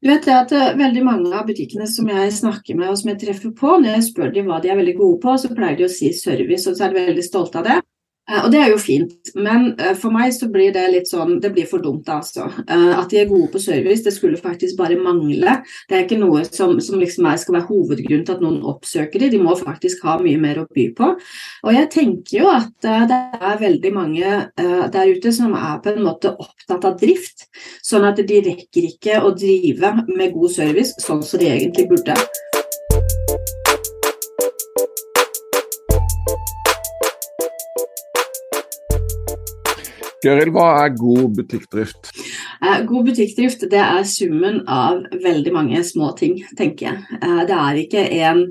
Du 0.02 0.08
vet 0.10 0.28
at 0.32 0.52
uh, 0.56 0.78
Veldig 0.78 1.04
mange 1.06 1.36
av 1.36 1.46
butikkene 1.46 1.86
som 1.90 2.08
jeg 2.10 2.32
snakker 2.40 2.74
med 2.78 2.88
og 2.90 2.98
som 2.98 3.10
jeg 3.12 3.20
treffer 3.26 3.50
på, 3.56 3.68
når 3.78 3.90
jeg 3.98 4.08
spør 4.08 4.30
dem 4.34 4.46
hva 4.50 4.58
de 4.62 4.68
er 4.72 4.80
veldig 4.80 4.96
gode 4.98 5.18
på, 5.22 5.30
så 5.38 5.46
pleier 5.52 5.76
de 5.78 5.86
å 5.86 5.92
si 5.92 6.08
service, 6.16 6.66
og 6.66 6.74
så 6.76 6.82
er 6.86 6.90
de 6.94 7.08
veldig 7.12 7.26
stolte 7.26 7.56
av 7.60 7.64
det. 7.68 7.78
Eh, 8.30 8.44
og 8.44 8.50
det 8.52 8.60
er 8.62 8.70
jo 8.70 8.78
fint, 8.80 9.32
men 9.34 9.72
eh, 9.80 9.94
for 9.98 10.14
meg 10.14 10.32
så 10.34 10.48
blir 10.52 10.72
det 10.74 10.84
litt 10.92 11.10
sånn 11.10 11.38
Det 11.42 11.50
blir 11.54 11.66
for 11.70 11.82
dumt, 11.82 12.08
altså. 12.10 12.46
Eh, 12.62 12.92
at 12.94 13.10
de 13.10 13.20
er 13.22 13.30
gode 13.30 13.50
på 13.52 13.62
service, 13.62 14.04
det 14.06 14.14
skulle 14.14 14.40
faktisk 14.40 14.78
bare 14.78 14.98
mangle. 15.00 15.58
Det 15.88 15.96
er 15.96 16.04
ikke 16.04 16.20
noe 16.20 16.44
som, 16.46 16.76
som 16.84 17.00
liksom 17.00 17.26
er, 17.30 17.40
skal 17.42 17.58
være 17.58 17.68
hovedgrunnen 17.70 18.26
til 18.26 18.36
at 18.36 18.44
noen 18.44 18.60
oppsøker 18.70 19.22
dem. 19.22 19.34
De 19.34 19.42
må 19.42 19.56
faktisk 19.58 20.04
ha 20.06 20.18
mye 20.22 20.40
mer 20.40 20.62
å 20.62 20.68
by 20.70 20.86
på. 20.96 21.10
Og 21.66 21.74
jeg 21.74 21.90
tenker 21.92 22.38
jo 22.38 22.50
at 22.52 22.70
det 22.82 23.18
er 23.40 23.60
veldig 23.60 23.92
mange 23.94 24.36
der 24.56 25.10
ute 25.10 25.32
som 25.34 25.54
er 25.56 25.80
på 25.82 25.92
en 25.92 26.04
måte 26.04 26.32
opptatt 26.32 26.86
av 26.86 26.98
drift. 27.00 27.48
Sånn 27.86 28.06
at 28.08 28.20
de 28.26 28.42
rekker 28.46 28.88
ikke 28.92 29.20
å 29.24 29.34
drive 29.36 29.94
med 30.08 30.36
god 30.36 30.54
service 30.54 30.96
sånn 31.02 31.24
som 31.26 31.42
de 31.42 31.50
egentlig 31.50 31.88
burde. 31.90 32.16
Gøril, 40.20 40.52
hva 40.52 40.66
er 40.82 40.92
god 40.98 41.30
butikkdrift? 41.38 42.12
Eh, 42.60 42.82
god 42.88 43.08
butikkdrift 43.08 43.64
det 43.72 43.80
er 43.80 44.04
summen 44.08 44.60
av 44.68 45.00
veldig 45.24 45.54
mange 45.56 45.80
små 45.86 46.12
ting, 46.18 46.38
tenker 46.58 46.90
jeg. 46.90 47.18
Eh, 47.22 47.42
det 47.48 47.56
er 47.56 47.82
ikke 47.86 48.06
en 48.20 48.46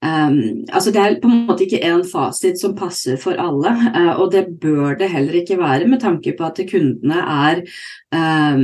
Um, 0.00 0.64
altså 0.72 0.90
Det 0.90 1.00
er 1.00 1.18
på 1.20 1.28
en 1.28 1.42
måte 1.44 1.66
ikke 1.66 1.82
en 1.84 2.00
fasit 2.08 2.56
som 2.56 2.72
passer 2.72 3.18
for 3.20 3.36
alle, 3.36 3.68
uh, 3.68 4.14
og 4.16 4.30
det 4.32 4.46
bør 4.60 4.94
det 4.96 5.10
heller 5.12 5.36
ikke 5.42 5.58
være 5.60 5.88
med 5.92 6.00
tanke 6.00 6.32
på 6.38 6.46
at 6.46 6.60
kundene 6.70 7.18
er 7.20 7.60
um, 8.08 8.62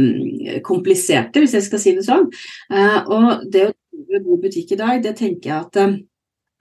kompliserte, 0.65 1.43
hvis 1.45 1.53
jeg 1.59 1.67
skal 1.67 1.83
si 1.83 1.93
det 1.99 2.07
sånn. 2.09 2.25
Uh, 2.73 3.01
og 3.05 3.45
det 3.53 3.67
å 3.69 3.75
drive 3.93 4.23
god 4.31 4.47
butikk 4.47 4.73
i 4.73 4.81
dag, 4.81 5.03
det 5.05 5.13
tenker 5.21 5.53
jeg 5.53 5.59
at 5.59 5.77
uh, 5.85 5.99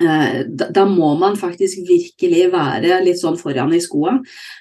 Eh, 0.04 0.42
da 0.76 0.84
må 0.90 1.14
man 1.16 1.38
faktisk 1.40 1.86
virkelig 1.88 2.50
være 2.52 2.98
litt 3.06 3.22
sånn 3.22 3.38
foran 3.40 3.72
i 3.78 3.80
skoa. 3.84 4.18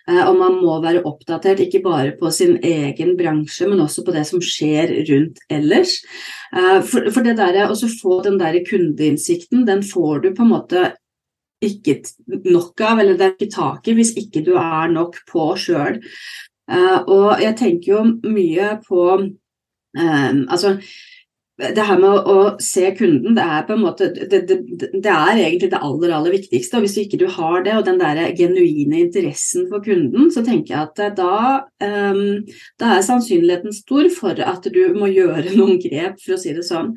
Eh, 0.07 0.21
og 0.29 0.37
man 0.38 0.61
må 0.61 0.76
være 0.83 1.03
oppdatert 1.09 1.64
ikke 1.64 1.81
bare 1.83 2.12
på 2.21 2.31
sin 2.35 2.61
egen 2.62 3.17
bransje, 3.19 3.67
men 3.67 3.83
også 3.83 4.05
på 4.07 4.14
det 4.14 4.23
som 4.29 4.43
skjer 4.45 4.95
rundt 5.11 5.43
ellers. 5.50 5.97
Eh, 6.55 6.79
for, 6.87 7.26
det 7.26 7.67
å 7.67 7.75
få 7.75 8.21
den 8.23 8.38
der 8.38 8.61
kundeinnsikten, 8.69 9.67
den 9.67 9.83
får 9.83 10.23
du 10.23 10.31
på 10.37 10.47
en 10.47 10.53
måte 10.55 10.85
ikke 11.64 11.99
nok 12.45 12.81
av, 12.85 13.00
eller 13.00 13.19
det 13.19 13.26
er 13.26 13.35
ikke 13.35 13.55
tak 13.57 13.88
i, 13.88 13.97
hvis 13.99 14.14
ikke 14.21 14.45
du 14.47 14.53
er 14.61 14.93
nok 14.93 15.19
på 15.31 15.55
sjøl. 15.59 15.99
Og 16.69 17.41
jeg 17.43 17.57
tenker 17.59 17.91
jo 17.91 18.05
mye 18.25 18.76
på 18.85 19.00
Altså 19.95 20.73
det 21.54 21.84
her 21.87 21.99
med 22.02 22.26
å, 22.26 22.37
se 22.62 22.88
kunden, 22.99 23.37
det 23.37 23.42
er 23.46 23.66
på 23.66 23.76
en 23.76 23.82
måte 23.84 24.08
det, 24.14 24.40
det, 24.49 24.56
det, 24.90 25.11
er 25.12 25.38
egentlig 25.38 25.68
det 25.70 25.78
aller, 25.87 26.14
aller 26.16 26.34
viktigste. 26.34 26.80
og 26.80 26.87
Hvis 26.87 26.96
ikke 27.04 27.20
du 27.20 27.28
har 27.30 27.62
det, 27.62 27.76
og 27.78 27.84
den 27.87 28.00
der 28.00 28.25
genuine 28.34 29.04
interessen 29.04 29.68
for 29.70 29.84
kunden, 29.84 30.32
så 30.34 30.42
tenker 30.46 30.75
jeg 30.75 30.88
at 30.88 31.18
da, 31.20 31.37
um, 32.11 32.42
da 32.82 32.96
er 32.96 33.06
sannsynligheten 33.06 33.76
stor 33.76 34.11
for 34.16 34.42
at 34.42 34.66
du 34.75 34.82
må 34.99 35.12
gjøre 35.18 35.54
noen 35.54 35.78
grep, 35.82 36.18
for 36.25 36.34
å 36.34 36.40
si 36.42 36.56
det 36.56 36.66
sånn. 36.66 36.90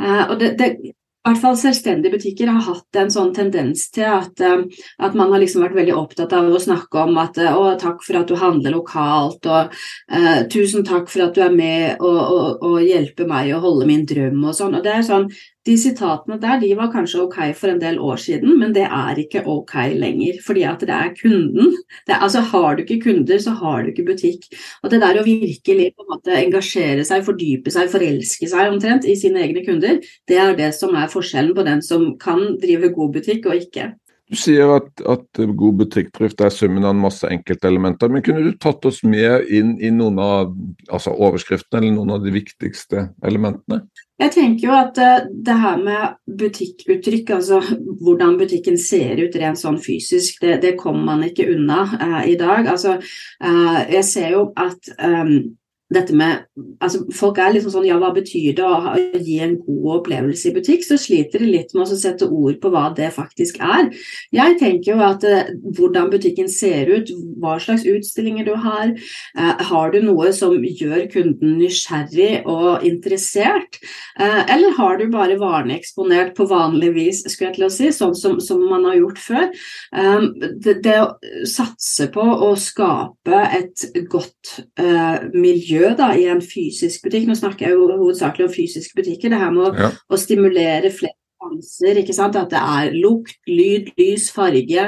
Uh, 0.00 0.24
og 0.30 0.38
det, 0.40 0.54
det, 0.60 0.72
i 1.20 1.28
hvert 1.28 1.42
fall 1.42 1.56
selvstendige 1.60 2.14
butikker 2.14 2.48
har 2.48 2.62
hatt 2.64 2.96
en 2.96 3.10
sånn 3.12 3.34
tendens 3.36 3.82
til 3.92 4.06
at, 4.08 4.40
eh, 4.40 4.62
at, 5.04 5.16
man 5.18 5.28
har 5.34 5.42
liksom 5.42 5.60
vært 5.66 5.76
veldig 5.76 5.92
opptatt 5.98 6.32
av 6.32 6.48
å 6.48 6.62
snakke 6.62 7.02
om 7.02 7.18
at 7.20 7.36
eh, 7.36 7.52
å, 7.52 7.74
takk 7.80 8.00
for 8.06 8.22
at 8.22 8.30
du 8.30 8.38
handler 8.40 8.72
lokalt, 8.72 9.44
og 9.44 9.74
uh, 10.16 10.40
tusen 10.48 10.86
takk 10.86 11.12
for 11.12 11.26
at 11.26 11.36
du 11.36 11.42
er 11.44 11.52
med 11.52 12.00
og, 12.00 12.20
og, 12.20 12.64
og 12.64 12.78
hjelper 12.86 13.28
meg 13.28 13.52
å 13.52 13.60
holde 13.60 13.88
min 13.90 14.06
drøm 14.08 14.40
og 14.40 14.56
sånn. 14.56 14.78
Og 14.78 14.86
det 14.86 14.94
er 14.94 15.04
sånn, 15.04 15.28
de 15.68 15.76
sitatene 15.76 16.38
der 16.40 16.60
de 16.60 16.70
var 16.76 16.88
kanskje 16.92 17.20
ok 17.20 17.38
for 17.56 17.68
en 17.68 17.80
del 17.80 17.98
år 18.00 18.16
siden, 18.16 18.56
men 18.58 18.72
det 18.72 18.86
er 18.86 19.18
ikke 19.20 19.42
ok 19.46 19.74
lenger. 19.92 20.40
Fordi 20.46 20.64
at 20.64 20.80
det 20.80 20.96
er 20.96 21.14
kunden. 21.20 21.76
Det 22.06 22.16
altså 22.16 22.40
Har 22.40 22.74
du 22.76 22.82
ikke 22.82 23.00
kunder, 23.04 23.38
så 23.38 23.50
har 23.50 23.82
du 23.82 23.88
ikke 23.88 24.06
butikk. 24.06 24.46
Og 24.82 24.90
det 24.90 25.00
der 25.00 25.20
å 25.20 25.24
virkelig 25.24 25.92
på 25.96 26.06
en 26.06 26.12
måte 26.14 26.36
engasjere 26.38 27.04
seg, 27.04 27.24
fordype 27.24 27.70
seg, 27.70 27.90
forelske 27.92 28.48
seg 28.48 28.72
omtrent 28.72 29.04
i 29.04 29.16
sine 29.16 29.44
egne 29.44 29.64
kunder, 29.66 30.00
det 30.28 30.38
er 30.38 30.56
det 30.56 30.72
som 30.74 30.94
er 30.96 31.12
forskjellen 31.12 31.54
på 31.54 31.66
den 31.66 31.82
som 31.84 32.14
kan 32.18 32.56
drive 32.62 32.94
god 32.96 33.12
butikk 33.18 33.50
og 33.50 33.60
ikke. 33.60 33.92
Du 34.30 34.38
sier 34.38 34.70
at, 34.76 34.90
at 35.10 35.40
god 35.58 35.80
butikkdrift 35.80 36.42
er 36.44 36.52
summen 36.54 36.84
av 36.86 36.94
en 36.94 37.02
masse 37.02 37.26
enkeltelementer. 37.26 38.12
Men 38.12 38.22
kunne 38.22 38.44
du 38.46 38.52
tatt 38.62 38.86
oss 38.86 39.02
med 39.02 39.48
inn 39.50 39.72
i 39.82 39.90
noen 39.90 40.20
av 40.22 40.52
altså 40.86 41.16
overskriftene 41.16 41.82
eller 41.82 41.96
noen 41.96 42.14
av 42.14 42.22
de 42.22 42.34
viktigste 42.36 43.08
elementene? 43.26 43.82
Jeg 44.20 44.34
tenker 44.34 44.66
jo 44.68 44.72
at 44.76 44.98
uh, 45.00 45.26
det 45.32 45.56
her 45.62 45.80
med 45.82 46.36
butikkuttrykk, 46.40 47.32
altså 47.38 47.58
hvordan 48.04 48.36
butikken 48.38 48.76
ser 48.78 49.18
ut 49.18 49.38
rent 49.40 49.58
sånn 49.58 49.80
fysisk, 49.82 50.42
det, 50.44 50.60
det 50.62 50.74
kommer 50.78 51.08
man 51.08 51.24
ikke 51.26 51.48
unna 51.54 51.86
eh, 51.96 52.20
i 52.34 52.36
dag. 52.38 52.68
Altså, 52.68 52.98
eh, 53.00 53.78
jeg 53.96 54.04
ser 54.06 54.34
jo 54.36 54.44
at 54.60 54.92
um, 55.00 55.56
dette 55.90 56.14
med 56.16 56.46
altså 56.82 57.02
Folk 57.16 57.38
er 57.42 57.54
liksom 57.54 57.72
sånn 57.74 57.88
Ja, 57.88 57.98
hva 58.00 58.12
betyr 58.14 58.54
det 58.58 58.66
å 58.66 58.94
gi 59.18 59.38
en 59.42 59.56
god 59.64 59.88
opplevelse 59.98 60.50
i 60.50 60.54
butikk? 60.54 60.84
Så 60.86 60.98
sliter 61.00 61.42
de 61.42 61.50
litt 61.50 61.74
med 61.74 61.84
å 61.84 61.98
sette 61.98 62.28
ord 62.30 62.60
på 62.62 62.70
hva 62.72 62.88
det 62.96 63.10
faktisk 63.14 63.58
er. 63.64 63.90
Jeg 64.34 64.58
tenker 64.60 64.94
jo 64.94 65.00
at 65.04 65.24
eh, 65.26 65.50
hvordan 65.76 66.10
butikken 66.12 66.48
ser 66.52 66.90
ut, 66.90 67.10
hva 67.40 67.56
slags 67.62 67.86
utstillinger 67.88 68.46
du 68.46 68.54
har. 68.62 68.92
Eh, 68.92 69.64
har 69.70 69.94
du 69.94 70.00
noe 70.04 70.30
som 70.36 70.54
gjør 70.54 71.08
kunden 71.12 71.58
nysgjerrig 71.58 72.46
og 72.50 72.86
interessert? 72.86 73.80
Eh, 74.20 74.40
eller 74.54 74.76
har 74.78 75.00
du 75.00 75.08
bare 75.12 75.38
varene 75.40 75.78
eksponert 75.78 76.36
på 76.38 76.46
vanlig 76.50 76.92
vis, 76.96 77.24
skulle 77.26 77.50
jeg 77.50 77.58
til 77.58 77.68
å 77.68 77.72
si, 77.74 77.90
sånn 77.94 78.16
som, 78.18 78.38
som 78.42 78.62
man 78.70 78.86
har 78.88 79.00
gjort 79.00 79.22
før? 79.22 79.50
Eh, 79.96 80.28
det, 80.62 80.78
det, 80.86 80.98
å 81.02 81.44
satse 81.48 82.10
på 82.14 82.22
å 82.22 82.52
skape 82.60 83.44
et 83.56 83.88
godt 84.10 84.60
eh, 84.78 85.28
miljø 85.34 85.79
miljø 85.80 85.94
da, 85.96 86.12
i 86.16 86.28
en 86.30 86.42
fysisk 86.42 87.06
butikk. 87.06 87.28
Nå 87.28 87.38
snakker 87.38 87.68
jeg 87.68 87.78
jo 87.78 87.88
hovedsakelig 87.94 88.48
om 88.48 88.52
fysiske 88.54 88.98
butikker. 88.98 89.32
Det 89.32 89.40
her 89.40 89.54
med 89.54 89.70
å, 89.70 89.72
ja. 89.76 89.90
å 90.10 90.20
stimulere 90.20 90.92
flere 90.92 91.16
sanser, 91.40 91.98
ikke 92.02 92.14
sant? 92.14 92.36
At 92.36 92.52
det 92.52 92.60
er 92.60 92.96
lukt, 93.00 93.38
lyd, 93.48 93.90
lys, 93.98 94.28
farge. 94.34 94.86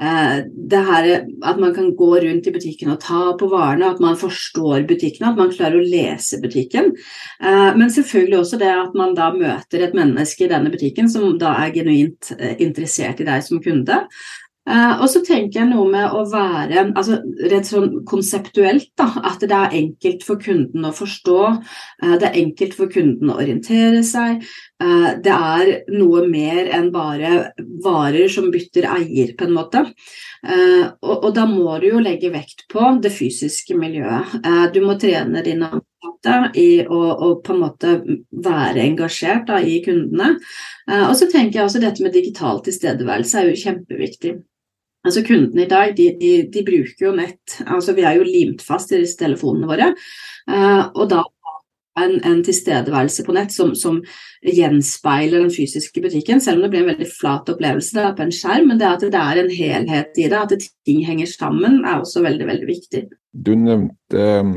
Eh, 0.00 0.36
det 0.72 0.82
her 0.88 1.08
At 1.44 1.60
man 1.60 1.74
kan 1.76 1.92
gå 1.96 2.10
rundt 2.24 2.48
i 2.48 2.54
butikken 2.54 2.92
og 2.94 3.00
ta 3.04 3.34
på 3.36 3.50
varene, 3.52 3.92
at 3.92 4.00
man 4.00 4.16
forstår 4.16 4.86
butikkene, 4.88 5.32
at 5.32 5.40
man 5.40 5.52
klarer 5.52 5.80
å 5.80 5.84
lese 5.86 6.40
butikken. 6.42 6.92
Eh, 7.40 7.70
men 7.76 7.92
selvfølgelig 7.92 8.40
også 8.40 8.60
det 8.60 8.72
at 8.72 8.96
man 8.96 9.14
da 9.18 9.30
møter 9.34 9.84
et 9.84 9.96
menneske 9.96 10.46
i 10.46 10.52
denne 10.52 10.72
butikken 10.72 11.10
som 11.10 11.36
da 11.38 11.56
er 11.64 11.74
genuint 11.76 12.32
eh, 12.38 12.56
interessert 12.60 13.20
i 13.20 13.28
deg 13.28 13.44
som 13.44 13.60
kunde. 13.62 14.06
Uh, 14.70 15.00
og 15.02 15.08
så 15.10 15.18
tenker 15.26 15.60
jeg 15.60 15.68
noe 15.72 15.88
med 15.90 16.12
å 16.14 16.22
være 16.30 16.84
altså 16.94 17.16
rett 17.50 17.66
sånn 17.66 18.04
konseptuelt, 18.06 18.92
da, 18.98 19.08
at 19.26 19.42
det 19.42 19.56
er 19.56 19.76
enkelt 19.80 20.22
for 20.26 20.38
kunden 20.42 20.86
å 20.86 20.92
forstå. 20.94 21.38
Uh, 22.04 22.14
det 22.20 22.28
er 22.28 22.38
enkelt 22.44 22.76
for 22.78 22.92
kunden 22.92 23.32
å 23.32 23.38
orientere 23.42 24.04
seg. 24.06 24.44
Uh, 24.80 25.16
det 25.24 25.34
er 25.34 25.72
noe 25.90 26.22
mer 26.30 26.70
enn 26.76 26.92
bare 26.94 27.50
varer 27.82 28.30
som 28.30 28.46
bytter 28.54 28.86
eier, 28.92 29.34
på 29.34 29.48
en 29.48 29.56
måte. 29.56 29.82
Og, 30.40 31.16
og, 31.16 31.30
da 31.36 31.42
må 31.44 31.74
du 31.82 31.90
jo 31.90 32.00
legge 32.00 32.30
vekt 32.32 32.62
på 32.72 32.86
det 33.02 33.10
fysiske 33.12 33.74
miljøet. 33.76 34.38
du 34.72 34.78
må 34.80 34.94
trene 35.00 35.42
dine 35.44 35.68
ansatte 35.68 36.36
i 36.56 36.80
å, 36.80 37.00
å, 37.12 37.28
på 37.44 37.52
en 37.52 37.60
måte 37.60 37.90
være 38.32 38.86
engasjert 38.86 39.50
da, 39.50 39.58
i 39.60 39.82
kundene. 39.84 40.38
og 41.10 41.12
så 41.18 41.28
tenker 41.28 41.60
jeg 41.60 41.66
også 41.66 41.82
dette 41.84 42.06
med 42.06 42.16
digital 42.16 42.62
tilstedeværelse 42.64 43.42
er 43.42 43.50
jo 43.50 43.60
kjempeviktig. 43.66 44.32
Altså 45.06 45.22
Kundene 45.24 45.64
i 45.64 45.70
dag 45.70 45.94
de, 45.96 46.10
de, 46.20 46.32
de, 46.52 46.62
bruker 46.66 47.06
jo 47.06 47.16
nett. 47.16 47.60
altså 47.64 47.94
Vi 47.96 48.04
er 48.04 48.18
jo 48.18 48.26
limt 48.26 48.64
fast 48.64 48.92
i 48.92 49.00
disse 49.00 49.16
telefonene 49.20 49.68
våre. 49.70 49.92
Uh, 50.50 50.90
og 50.92 51.06
da 51.12 51.22
en, 51.98 52.18
en 52.24 52.42
tilstedeværelse 52.44 53.24
på 53.26 53.34
nett 53.34 53.52
som, 53.54 53.72
som, 53.78 54.00
gjenspeiler 54.40 55.42
den 55.42 55.52
fysiske 55.52 56.00
butikken, 56.00 56.40
selv 56.40 56.60
om 56.60 56.64
det 56.64 56.70
blir 56.72 56.84
en 56.84 56.92
veldig 56.94 57.08
flat 57.12 57.48
opplevelse 57.52 57.96
det 57.96 58.04
på 58.16 58.24
en 58.24 58.34
skjerm. 58.34 58.70
Men 58.70 58.80
det 58.80 58.88
at 58.88 59.06
det 59.12 59.22
er 59.22 59.40
en 59.42 59.50
helhet 59.52 60.20
i 60.20 60.28
det, 60.30 60.38
at 60.38 60.68
ting 60.88 61.02
henger 61.06 61.28
sammen, 61.28 61.82
er 61.84 62.00
også 62.00 62.22
veldig, 62.24 62.46
veldig 62.48 62.68
viktig. 62.70 63.02
Du 63.32 63.52
nevnte 63.58 64.30
um, 64.40 64.54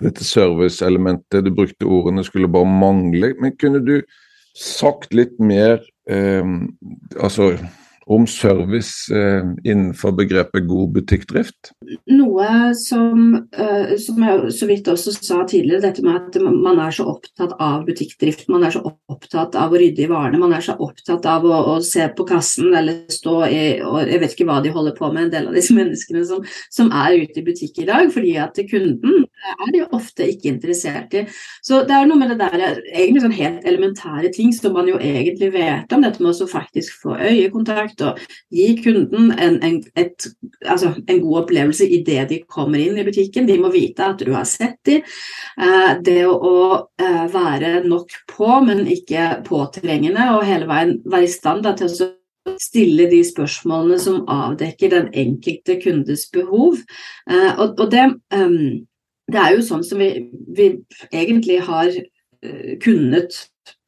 dette 0.00 0.24
serviceelementet, 0.24 1.44
du 1.44 1.52
brukte 1.54 1.88
ordene 1.88 2.24
skulle 2.26 2.50
bare 2.52 2.70
mangle. 2.70 3.34
Men 3.42 3.56
kunne 3.60 3.82
du 3.84 3.98
sagt 4.58 5.12
litt 5.14 5.36
mer 5.42 5.82
um, 6.10 6.70
altså 7.20 7.52
om 8.08 8.26
service 8.26 9.12
eh, 9.14 9.44
innenfor 9.64 10.14
begrepet 10.16 10.66
god 10.68 10.92
butikkdrift? 10.96 11.72
Noe 12.08 12.72
som, 12.78 13.34
eh, 13.52 13.94
som, 14.00 14.22
jeg 14.24 14.52
så 14.56 14.68
vidt 14.70 14.88
også 14.88 15.12
sa 15.16 15.42
tidligere, 15.48 15.82
dette 15.84 16.04
med 16.04 16.16
at 16.16 16.38
man 16.42 16.80
er 16.80 16.94
så 16.94 17.04
opptatt 17.12 17.54
av 17.60 17.84
butikkdrift. 17.88 18.46
Man 18.52 18.64
er 18.64 18.74
så 18.74 18.82
opptatt 18.86 19.58
av 19.60 19.74
å 19.74 19.80
rydde 19.80 20.06
i 20.06 20.10
varene, 20.10 20.40
man 20.40 20.54
er 20.56 20.64
så 20.64 20.76
opptatt 20.78 21.28
av 21.28 21.44
å, 21.44 21.60
å 21.74 21.76
se 21.84 22.06
på 22.16 22.26
kassen 22.28 22.72
eller 22.72 23.04
stå 23.12 23.36
i 23.48 23.64
og 23.84 23.98
Jeg 24.08 24.20
vet 24.22 24.34
ikke 24.34 24.46
hva 24.48 24.60
de 24.64 24.72
holder 24.72 24.94
på 24.96 25.10
med, 25.12 25.26
en 25.26 25.34
del 25.34 25.50
av 25.50 25.58
disse 25.58 25.76
menneskene 25.78 26.24
som, 26.28 26.44
som 26.72 26.92
er 26.94 27.18
ute 27.24 27.42
i 27.42 27.46
butikk 27.46 27.82
i 27.82 27.88
dag. 27.88 28.08
fordi 28.14 28.36
at 28.40 28.56
kunden 28.70 29.26
er 29.48 29.72
de 29.74 29.84
ofte 29.94 30.26
ikke 30.32 30.48
interessert 30.50 31.14
i. 31.14 31.24
Så 31.64 31.82
det 31.88 31.94
er 31.94 32.08
noe 32.08 32.18
med 32.18 32.32
det 32.32 32.38
der 32.40 32.80
egentlig 32.88 33.22
sånn 33.24 33.36
helt 33.36 33.68
elementære 33.68 34.32
ting 34.34 34.52
som 34.54 34.74
man 34.76 34.88
jo 34.90 34.96
egentlig 34.96 35.52
vet 35.54 35.92
om. 35.92 36.04
Dette 36.04 36.24
med 36.24 36.32
å 36.32 36.48
faktisk 36.48 37.02
få 37.02 37.18
øyekontakt 37.18 37.97
ut 37.98 38.04
og 38.06 38.18
gi 38.54 38.68
kunden 38.82 39.32
en, 39.38 39.58
en, 39.64 39.78
et, 39.98 40.26
altså 40.66 40.94
en 41.06 41.20
god 41.22 41.42
opplevelse 41.42 41.86
idet 41.86 42.28
de 42.30 42.40
kommer 42.48 42.78
inn 42.78 42.98
i 42.98 43.06
butikken. 43.06 43.48
De 43.48 43.58
må 43.60 43.70
vite 43.74 44.04
at 44.04 44.22
du 44.22 44.32
har 44.34 44.46
sett 44.48 44.78
dem. 44.88 45.02
Eh, 45.60 45.90
det 46.04 46.24
å, 46.26 46.88
eh, 47.00 47.24
være 47.32 47.84
nok 47.86 48.14
på, 48.30 48.50
men 48.64 48.86
ikke 48.86 49.42
påtrengende, 49.46 50.30
og 50.36 50.46
hele 50.46 50.68
veien 50.68 50.98
være 51.04 51.28
i 51.28 51.32
stand 51.32 51.66
til 51.78 51.88
å 51.88 52.10
stille 52.58 53.08
de 53.10 53.20
spørsmålene 53.26 53.98
som 54.00 54.22
avdekker 54.30 54.94
den 54.94 55.10
enkelte 55.12 55.78
kundes 55.82 56.28
behov. 56.32 56.80
Eh, 57.30 57.50
og, 57.58 57.90
det, 57.92 58.06
um, 58.34 58.86
det, 59.28 59.40
er 59.40 59.56
jo 59.56 59.66
sånn 59.66 59.84
som 59.84 60.00
vi, 60.00 60.28
vi 60.56 60.72
egentlig 61.12 61.60
har 61.66 61.92
kunnet 62.78 63.34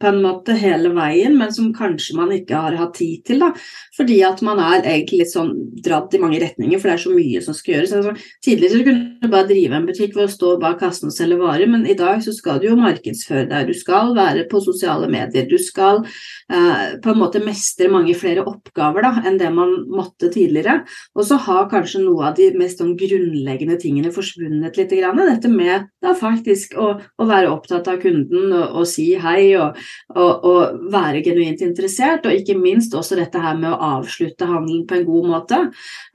på 0.01 0.09
en 0.09 0.21
måte 0.25 0.57
hele 0.57 0.93
veien, 0.97 1.37
men 1.39 1.53
som 1.53 1.71
kanskje 1.77 2.17
man 2.17 2.33
ikke 2.35 2.57
har 2.57 2.77
hatt 2.79 2.95
tid 2.97 3.25
til. 3.29 3.43
da, 3.43 3.51
Fordi 3.97 4.21
at 4.25 4.41
man 4.47 4.61
er 4.63 4.81
egentlig 4.81 5.23
litt 5.25 5.33
sånn 5.35 5.53
dratt 5.85 6.15
i 6.17 6.21
mange 6.23 6.41
retninger, 6.41 6.81
for 6.81 6.89
det 6.89 6.95
er 6.97 7.03
så 7.05 7.13
mye 7.15 7.43
som 7.45 7.57
skal 7.57 7.75
gjøres. 7.75 7.93
Altså, 7.99 8.15
tidligere 8.45 8.87
kunne 8.87 9.21
du 9.21 9.29
bare 9.29 9.49
drive 9.51 9.77
en 9.77 9.89
butikk 9.89 10.17
ved 10.17 10.27
å 10.27 10.33
stå 10.33 10.55
bak 10.63 10.81
kassen 10.81 11.11
og 11.11 11.17
selge 11.17 11.41
varer, 11.41 11.69
men 11.71 11.85
i 11.85 11.97
dag 11.99 12.23
så 12.25 12.35
skal 12.37 12.63
du 12.63 12.71
jo 12.71 12.79
markedsføre 12.81 13.49
deg. 13.51 13.69
Du 13.69 13.77
skal 13.77 14.15
være 14.17 14.47
på 14.51 14.63
sosiale 14.65 15.11
medier. 15.13 15.49
Du 15.51 15.59
skal 15.61 16.03
eh, 16.05 16.97
på 17.03 17.13
en 17.13 17.21
måte 17.21 17.45
mestre 17.45 17.91
mange 17.93 18.17
flere 18.19 18.47
oppgaver 18.49 19.05
da, 19.05 19.13
enn 19.29 19.39
det 19.41 19.53
man 19.53 19.77
måtte 19.91 20.33
tidligere. 20.33 20.81
Og 21.13 21.29
så 21.29 21.39
har 21.45 21.69
kanskje 21.73 22.05
noe 22.07 22.31
av 22.31 22.39
de 22.41 22.51
mest 22.57 22.81
sånn 22.81 22.97
grunnleggende 23.01 23.77
tingene 23.81 24.15
forsvunnet 24.15 24.77
litt. 24.81 24.89
Grann. 24.91 25.21
Dette 25.23 25.47
med 25.47 25.85
da 26.03 26.17
faktisk 26.19 26.73
å, 26.75 26.89
å 26.99 27.27
være 27.29 27.53
opptatt 27.53 27.87
av 27.93 28.01
kunden 28.03 28.51
og, 28.51 28.81
og 28.81 28.89
si 28.91 29.13
hei. 29.21 29.53
og 29.61 29.79
å 30.15 30.55
være 30.93 31.23
genuint 31.25 31.63
interessert, 31.65 32.27
og 32.27 32.37
ikke 32.37 32.59
minst 32.59 32.95
også 32.97 33.19
dette 33.19 33.41
her 33.43 33.59
med 33.59 33.71
å 33.73 33.81
avslutte 33.99 34.49
handelen 34.49 34.87
på 34.89 34.99
en 34.99 35.07
god 35.09 35.29
måte. 35.31 35.61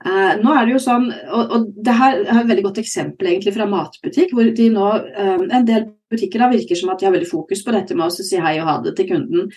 Eh, 0.04 0.32
nå 0.42 0.54
er 0.54 0.66
det 0.66 0.76
jo 0.76 0.82
sånn, 0.86 1.06
og, 1.10 1.54
og 1.56 1.68
det 1.86 1.96
her 1.96 2.18
er 2.24 2.40
et 2.40 2.50
veldig 2.50 2.66
godt 2.68 2.82
eksempel 2.82 3.30
egentlig 3.32 3.54
fra 3.56 3.68
matbutikk, 3.70 4.34
hvor 4.36 4.50
de 4.58 4.68
nå, 4.72 4.90
eh, 5.12 5.46
en 5.46 5.68
del 5.68 5.88
butikker 6.12 6.42
da 6.42 6.50
virker 6.52 6.78
som 6.78 6.92
at 6.92 7.00
de 7.00 7.08
har 7.08 7.14
veldig 7.16 7.30
fokus 7.30 7.64
på 7.66 7.74
dette 7.74 7.96
med 7.96 8.06
å 8.06 8.14
si 8.14 8.38
hei 8.42 8.58
og 8.60 8.68
ha 8.68 8.76
det 8.84 8.94
til 8.98 9.10
kunden. 9.10 9.48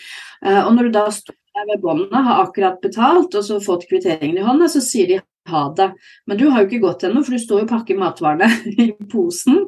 Eh, 0.46 0.62
og 0.64 0.74
når 0.76 0.90
du 0.90 0.98
da 0.98 1.06
står 1.14 1.38
der 1.60 1.68
ved 1.74 1.84
båndene, 1.84 2.24
har 2.26 2.46
akkurat 2.46 2.80
betalt 2.82 3.36
og 3.36 3.46
så 3.46 3.60
fått 3.64 3.88
kvitteringen 3.90 4.40
i 4.40 4.46
hånda, 4.46 4.70
så 4.72 4.82
sier 4.84 5.10
de 5.10 5.22
ha 5.50 5.64
det. 5.78 5.92
Men 6.30 6.40
du 6.40 6.48
har 6.50 6.64
jo 6.64 6.70
ikke 6.70 6.84
gått 6.86 7.06
ennå, 7.08 7.24
for 7.26 7.36
du 7.36 7.42
står 7.42 7.64
jo 7.64 7.68
og 7.68 7.72
pakker 7.74 8.00
matvarene 8.00 8.50
i 8.86 8.92
posen. 9.12 9.66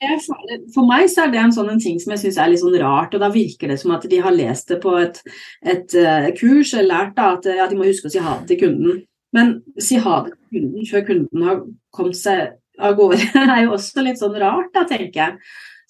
For 0.00 0.86
meg 0.88 1.10
så 1.12 1.26
er 1.26 1.32
det 1.32 1.40
en 1.42 1.52
sånn 1.52 1.80
ting 1.82 1.98
som 2.00 2.14
jeg 2.14 2.22
syns 2.22 2.38
er 2.40 2.50
litt 2.52 2.62
sånn 2.62 2.78
rart. 2.80 3.14
og 3.14 3.22
Da 3.22 3.30
virker 3.32 3.68
det 3.70 3.78
som 3.82 3.92
at 3.96 4.06
de 4.08 4.20
har 4.24 4.34
lest 4.34 4.72
det 4.72 4.80
på 4.82 4.94
et, 5.00 5.20
et 5.60 5.96
uh, 5.98 6.30
kurs 6.38 6.72
eller 6.74 6.88
lært 6.88 7.16
da, 7.18 7.34
at 7.36 7.48
ja, 7.50 7.68
de 7.68 7.78
må 7.78 7.88
huske 7.88 8.08
å 8.08 8.14
si 8.14 8.22
ha 8.24 8.38
det 8.40 8.52
til 8.52 8.62
kunden. 8.64 9.02
Men 9.36 9.58
si 9.80 10.00
ha 10.00 10.22
det 10.24 10.34
til 10.36 10.62
kunden 10.62 10.88
før 10.90 11.06
kunden 11.10 11.46
har 11.46 11.64
kommet 11.94 12.18
seg 12.18 12.56
av 12.80 12.96
gårde, 12.96 13.20
er 13.44 13.66
jo 13.66 13.74
også 13.76 14.06
litt 14.06 14.22
sånn 14.22 14.38
rart, 14.40 14.72
da, 14.76 14.86
tenker 14.88 15.20
jeg. 15.20 15.36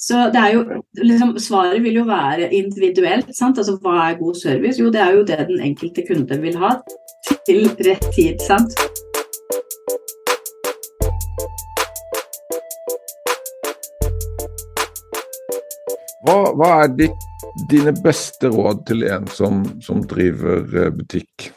Så 0.01 0.17
det 0.33 0.41
er 0.41 0.55
jo, 0.57 0.81
liksom, 0.97 1.35
Svaret 1.45 1.83
vil 1.85 1.99
jo 2.01 2.07
være 2.09 2.49
individuelt. 2.57 3.35
sant? 3.37 3.61
Altså, 3.61 3.77
Hva 3.83 3.99
er 4.09 4.19
god 4.19 4.41
service? 4.41 4.81
Jo, 4.81 4.89
det 4.91 5.05
er 5.05 5.19
jo 5.19 5.27
det 5.29 5.45
den 5.53 5.61
enkelte 5.61 6.07
kunde 6.09 6.41
vil 6.41 6.57
ha 6.63 6.79
til 7.47 7.69
rett 7.85 8.11
tid. 8.17 8.41
sant? 8.41 8.73
Hva, 16.27 16.51
hva 16.53 16.75
er 16.83 16.91
de, 16.99 17.09
dine 17.71 17.95
beste 18.05 18.51
råd 18.53 18.85
til 18.91 19.07
en 19.09 19.25
som, 19.33 19.63
som 19.81 20.03
driver 20.09 20.67
eh, 20.69 20.93
butikk? 20.93 21.49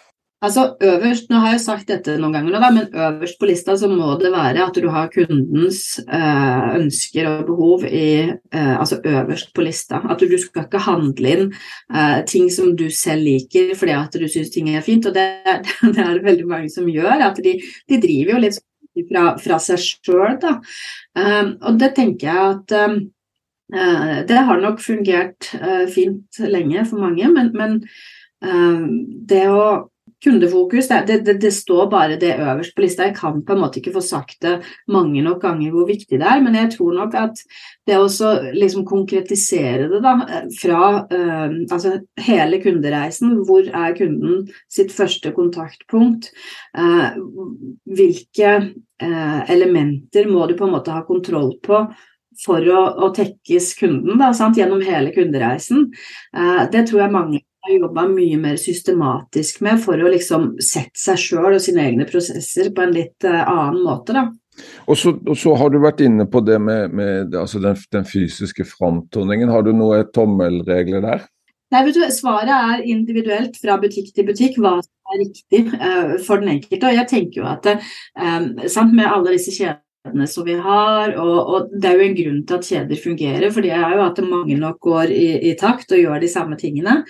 Altså 0.44 0.74
øverst, 0.84 1.30
nå 1.32 1.40
har 1.40 1.54
jeg 1.54 1.62
sagt 1.64 1.88
dette 1.88 2.18
noen 2.20 2.34
ganger, 2.36 2.52
nå, 2.52 2.72
men 2.76 2.96
øverst 3.00 3.38
på 3.40 3.48
lista 3.48 3.78
så 3.80 3.88
må 3.88 4.10
det 4.20 4.32
være 4.32 4.66
at 4.66 4.76
du 4.76 4.90
har 4.92 5.12
kundens 5.12 6.02
eh, 6.04 6.66
ønsker 6.80 7.30
og 7.30 7.46
behov 7.48 7.86
i, 7.88 8.10
eh, 8.28 8.74
altså 8.74 9.00
øverst 9.00 9.54
på 9.56 9.64
lista. 9.64 10.02
At 10.04 10.24
du, 10.24 10.36
skal 10.40 10.66
ikke 10.66 10.84
handle 10.84 11.34
inn 11.38 11.48
ting 12.28 12.52
som 12.52 12.74
du 12.80 12.90
selv 12.92 13.24
liker 13.28 13.72
fordi 13.80 13.96
at 13.96 14.20
du 14.20 14.28
syns 14.32 14.52
ting 14.52 14.72
er 14.72 14.84
fint. 14.84 15.08
Og 15.08 15.16
det, 15.16 15.30
det, 15.96 15.96
er 15.96 16.14
det 16.20 16.28
veldig 16.28 16.48
mange 16.48 16.72
som 16.72 16.92
gjør. 16.92 17.24
At 17.32 17.40
de, 17.44 17.58
de 17.92 18.00
driver 18.04 18.36
jo 18.36 18.46
litt 18.48 18.64
fra, 19.12 19.26
fra 19.44 19.60
seg 19.64 19.84
sjøl, 19.84 20.40
da. 20.44 20.58
Um, 21.18 21.56
og 21.64 21.80
det 21.82 21.96
tenker 21.98 22.30
jeg 22.30 22.54
at 22.54 22.80
det 24.28 24.42
har 24.48 24.60
nok 24.62 24.82
fungert 24.84 25.54
eh, 25.62 25.86
fint 25.90 26.40
lenge 26.40 26.86
for 26.90 27.02
mange, 27.02 27.30
men, 27.32 27.50
men 27.58 27.80
eh, 28.44 28.86
det 29.30 29.48
å 29.50 29.66
Kundefokus, 30.24 30.88
det, 30.88 31.18
det, 31.26 31.34
det, 31.42 31.50
står 31.52 31.90
bare 31.92 32.16
det 32.20 32.38
øverst 32.40 32.72
på 32.76 32.84
lista. 32.86 33.10
Jeg 33.10 33.16
kan 33.18 33.42
på 33.44 33.56
en 33.56 33.60
måte 33.60 33.82
ikke 33.82 33.92
få 33.98 34.04
sagt 34.04 34.38
det 34.46 34.54
mange 34.88 35.20
nok 35.24 35.42
ganger 35.44 35.74
hvor 35.74 35.88
viktig 35.90 36.20
det 36.22 36.28
er, 36.30 36.40
men 36.44 36.56
jeg 36.56 36.70
tror 36.78 36.94
nok 36.96 37.18
at 37.20 37.42
det 37.88 37.98
å 38.00 38.08
liksom 38.56 38.86
konkretisere 38.88 39.90
det 39.92 40.00
da, 40.06 40.14
fra 40.62 40.80
uh, 41.12 41.58
altså 41.68 41.98
hele 42.24 42.62
kundereisen, 42.64 43.36
hvor 43.44 43.68
er 43.68 43.98
kunden 44.00 44.48
sitt 44.72 44.96
første 44.96 45.34
kontaktpunkt, 45.36 46.32
uh, 46.80 47.20
hvilke 47.84 48.56
uh, 48.64 49.42
elementer 49.52 50.32
må 50.32 50.48
du 50.48 50.56
på 50.56 50.70
en 50.70 50.76
måte 50.78 50.96
ha 50.96 51.04
kontroll 51.08 51.58
på 51.68 51.84
for 52.44 52.66
å, 52.66 52.84
å 53.06 53.10
tekkes 53.16 53.74
kunden 53.80 54.22
da, 54.22 54.32
sant, 54.36 54.60
gjennom 54.60 54.84
hele 54.86 55.14
kundereisen. 55.16 55.90
Eh, 56.36 56.62
det 56.74 56.88
tror 56.90 57.06
jeg 57.06 57.16
mange 57.16 57.42
har 57.64 57.76
jobba 57.78 58.08
mye 58.12 58.38
mer 58.42 58.58
systematisk 58.60 59.62
med 59.64 59.80
for 59.84 60.00
å 60.00 60.12
liksom 60.12 60.54
sette 60.64 61.00
seg 61.00 61.20
sjøl 61.22 61.54
og 61.54 61.62
sine 61.64 61.86
egne 61.88 62.08
prosesser 62.10 62.74
på 62.76 62.84
en 62.84 62.96
litt 62.96 63.28
eh, 63.28 63.44
annen 63.44 63.84
måte. 63.86 64.16
da. 64.16 64.26
Og 64.86 64.98
så, 65.00 65.14
og 65.16 65.38
så, 65.40 65.54
har 65.58 65.72
du 65.74 65.80
vært 65.82 66.04
inne 66.06 66.26
på 66.30 66.44
det 66.46 66.60
med, 66.62 66.94
med 66.94 67.36
altså 67.38 67.62
den, 67.64 67.78
den, 67.96 68.06
fysiske 68.06 68.66
framtoningen. 68.70 69.50
Har 69.50 69.64
du 69.66 69.72
noen 69.74 70.10
tommelregler 70.14 71.06
der? 71.06 71.24
Nei, 71.74 71.86
vet 71.88 71.98
du, 71.98 72.04
Svaret 72.14 72.52
er 72.54 72.84
individuelt 72.86 73.56
fra 73.58 73.80
butikk 73.82 74.12
til 74.14 74.28
butikk 74.28 74.60
hva 74.62 74.76
som 74.84 75.16
er 75.16 75.24
riktig 75.24 75.64
uh, 75.74 76.20
for 76.22 76.44
den 76.44 76.58
enkelte. 76.58 76.92
Og 76.92 77.00
jeg 77.00 77.10
tenker 77.10 77.42
jo 77.42 77.48
at 77.50 77.72
uh, 77.72 78.68
sant, 78.70 78.94
Med 78.94 79.10
alle 79.10 79.34
disse 79.40 79.56
kjedene 79.56 79.82
som 80.28 80.46
vi 80.46 80.56
har. 80.60 81.16
Og, 81.16 81.38
og, 81.40 81.74
det 81.80 81.90
er 81.90 81.98
jo 81.98 82.08
en 82.08 82.18
grunn 82.18 82.42
til 82.48 82.58
at 82.60 82.70
kjeder 82.70 83.02
fungerer, 83.04 83.50
for 83.52 83.66
det 83.66 83.74
er 83.76 83.96
jo 83.96 84.06
at 84.06 84.24
mange 84.28 84.58
nok 84.60 84.80
går 84.84 85.14
i, 85.16 85.28
i 85.50 85.56
takt 85.60 85.92
og 85.92 86.02
gjør 86.02 86.24
de 86.24 86.32
samme 86.32 86.58
tingene. 86.60 87.02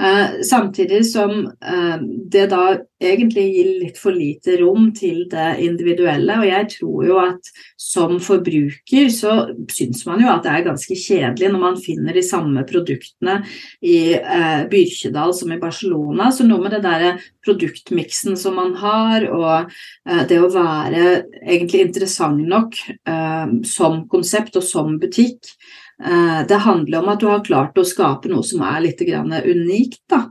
Eh, 0.00 0.40
samtidig 0.46 1.04
som 1.10 1.44
eh, 1.46 1.98
det 2.32 2.48
da 2.52 2.64
egentlig 3.00 3.44
gir 3.54 3.70
litt 3.80 3.98
for 4.00 4.14
lite 4.14 4.58
rom 4.60 4.90
til 4.96 5.24
det 5.30 5.56
individuelle. 5.64 6.36
Og 6.40 6.48
jeg 6.48 6.68
tror 6.76 7.06
jo 7.06 7.18
at 7.22 7.50
som 7.80 8.18
forbruker 8.22 9.08
så 9.12 9.34
syns 9.72 10.04
man 10.08 10.22
jo 10.22 10.30
at 10.32 10.44
det 10.44 10.52
er 10.52 10.66
ganske 10.68 10.96
kjedelig 10.98 11.50
når 11.52 11.64
man 11.64 11.80
finner 11.80 12.16
de 12.16 12.24
samme 12.26 12.64
produktene 12.68 13.40
i 13.80 13.98
eh, 14.18 14.62
Byrkjedal 14.70 15.34
som 15.36 15.52
i 15.54 15.60
Barcelona. 15.60 16.30
Så 16.34 16.46
noe 16.48 16.62
med 16.62 16.76
det 16.76 16.82
derre 16.84 17.16
produktmiksen 17.44 18.36
som 18.38 18.58
man 18.60 18.74
har, 18.80 19.26
og 19.32 19.70
eh, 20.08 20.24
det 20.28 20.40
å 20.40 20.52
være 20.52 21.06
egentlig 21.40 21.86
interessant 21.88 22.44
nok 22.46 22.76
eh, 22.90 23.54
som 23.68 24.04
konsept 24.12 24.60
og 24.60 24.66
som 24.66 24.98
butikk. 25.00 25.54
Eh, 26.00 26.40
det 26.48 26.62
handler 26.64 27.02
om 27.02 27.10
at 27.12 27.20
du 27.20 27.28
har 27.28 27.44
klart 27.44 27.78
å 27.78 27.86
skape 27.86 28.30
noe 28.32 28.46
som 28.46 28.64
er 28.64 28.80
litt 28.86 29.02
unikt. 29.04 30.02
Da. 30.08 30.24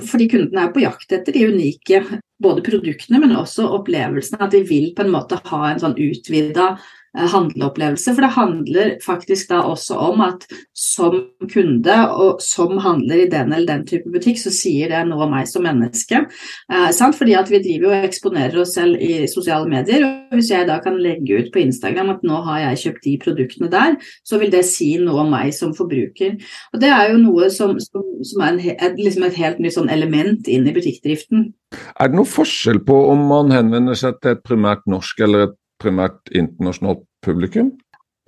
Fordi 0.00 0.24
kundene 0.32 0.62
er 0.64 0.70
på 0.72 0.80
jakt 0.80 1.12
etter 1.12 1.36
de 1.36 1.42
unike 1.52 1.98
både 2.40 2.62
produktene, 2.64 3.18
men 3.20 3.36
også 3.36 3.66
opplevelsene. 3.76 4.40
At 4.40 4.54
de 4.54 4.62
vil 4.64 4.94
på 4.96 5.04
en 5.04 5.12
måte 5.12 5.36
ha 5.50 5.60
en 5.68 5.82
sånn 5.82 5.98
utvida 6.00 6.70
Eh, 6.74 6.99
handleopplevelse. 7.14 8.14
For 8.14 8.24
det 8.24 8.32
handler 8.36 8.92
faktisk 9.04 9.50
da 9.50 9.62
også 9.66 9.98
om 9.98 10.22
at 10.24 10.46
som 10.76 11.16
kunde 11.50 11.96
og 12.14 12.40
som 12.44 12.78
handler 12.82 13.24
i 13.24 13.28
den 13.30 13.52
eller 13.52 13.66
den 13.66 13.86
type 13.88 14.10
butikk, 14.12 14.38
så 14.40 14.52
sier 14.54 14.92
det 14.92 15.02
noe 15.08 15.26
om 15.26 15.34
meg 15.34 15.48
som 15.50 15.66
menneske. 15.66 16.24
Eh, 16.70 16.90
Fordi 17.20 17.34
at 17.34 17.50
vi 17.50 17.62
driver 17.62 17.90
og 17.90 18.06
eksponerer 18.06 18.60
oss 18.60 18.74
selv 18.74 19.00
i 19.00 19.26
sosiale 19.26 19.68
medier. 19.68 20.04
og 20.04 20.38
Hvis 20.38 20.50
jeg 20.50 20.66
da 20.66 20.78
kan 20.78 20.98
legge 20.98 21.38
ut 21.38 21.52
på 21.52 21.60
Instagram 21.60 22.10
at 22.10 22.22
nå 22.22 22.42
har 22.46 22.60
jeg 22.60 22.82
kjøpt 22.84 23.04
de 23.04 23.18
produktene 23.18 23.70
der, 23.70 23.96
så 24.24 24.38
vil 24.38 24.50
det 24.50 24.64
si 24.64 24.96
noe 24.98 25.24
om 25.24 25.30
meg 25.30 25.52
som 25.54 25.74
forbruker. 25.74 26.38
Og 26.72 26.80
Det 26.80 26.88
er 26.88 27.10
jo 27.10 27.18
noe 27.18 27.50
som, 27.50 27.78
som, 27.80 28.04
som 28.22 28.42
er 28.42 28.52
en, 28.52 28.60
et, 28.60 28.98
liksom 28.98 29.24
et 29.24 29.34
helt 29.34 29.58
nytt 29.58 29.74
sånn 29.74 29.90
element 29.90 30.48
inn 30.48 30.66
i 30.66 30.74
butikkdriften. 30.74 31.52
Er 32.00 32.10
det 32.10 32.18
noe 32.18 32.26
forskjell 32.26 32.80
på 32.86 32.96
om 33.12 33.28
man 33.30 33.52
henvender 33.54 33.98
seg 33.98 34.18
til 34.22 34.34
et 34.34 34.42
primært 34.46 34.82
norsk 34.90 35.20
eller 35.26 35.48
et 35.48 35.59
primært 35.80 36.32
internasjonalt 36.32 37.04
publikum? 37.24 37.72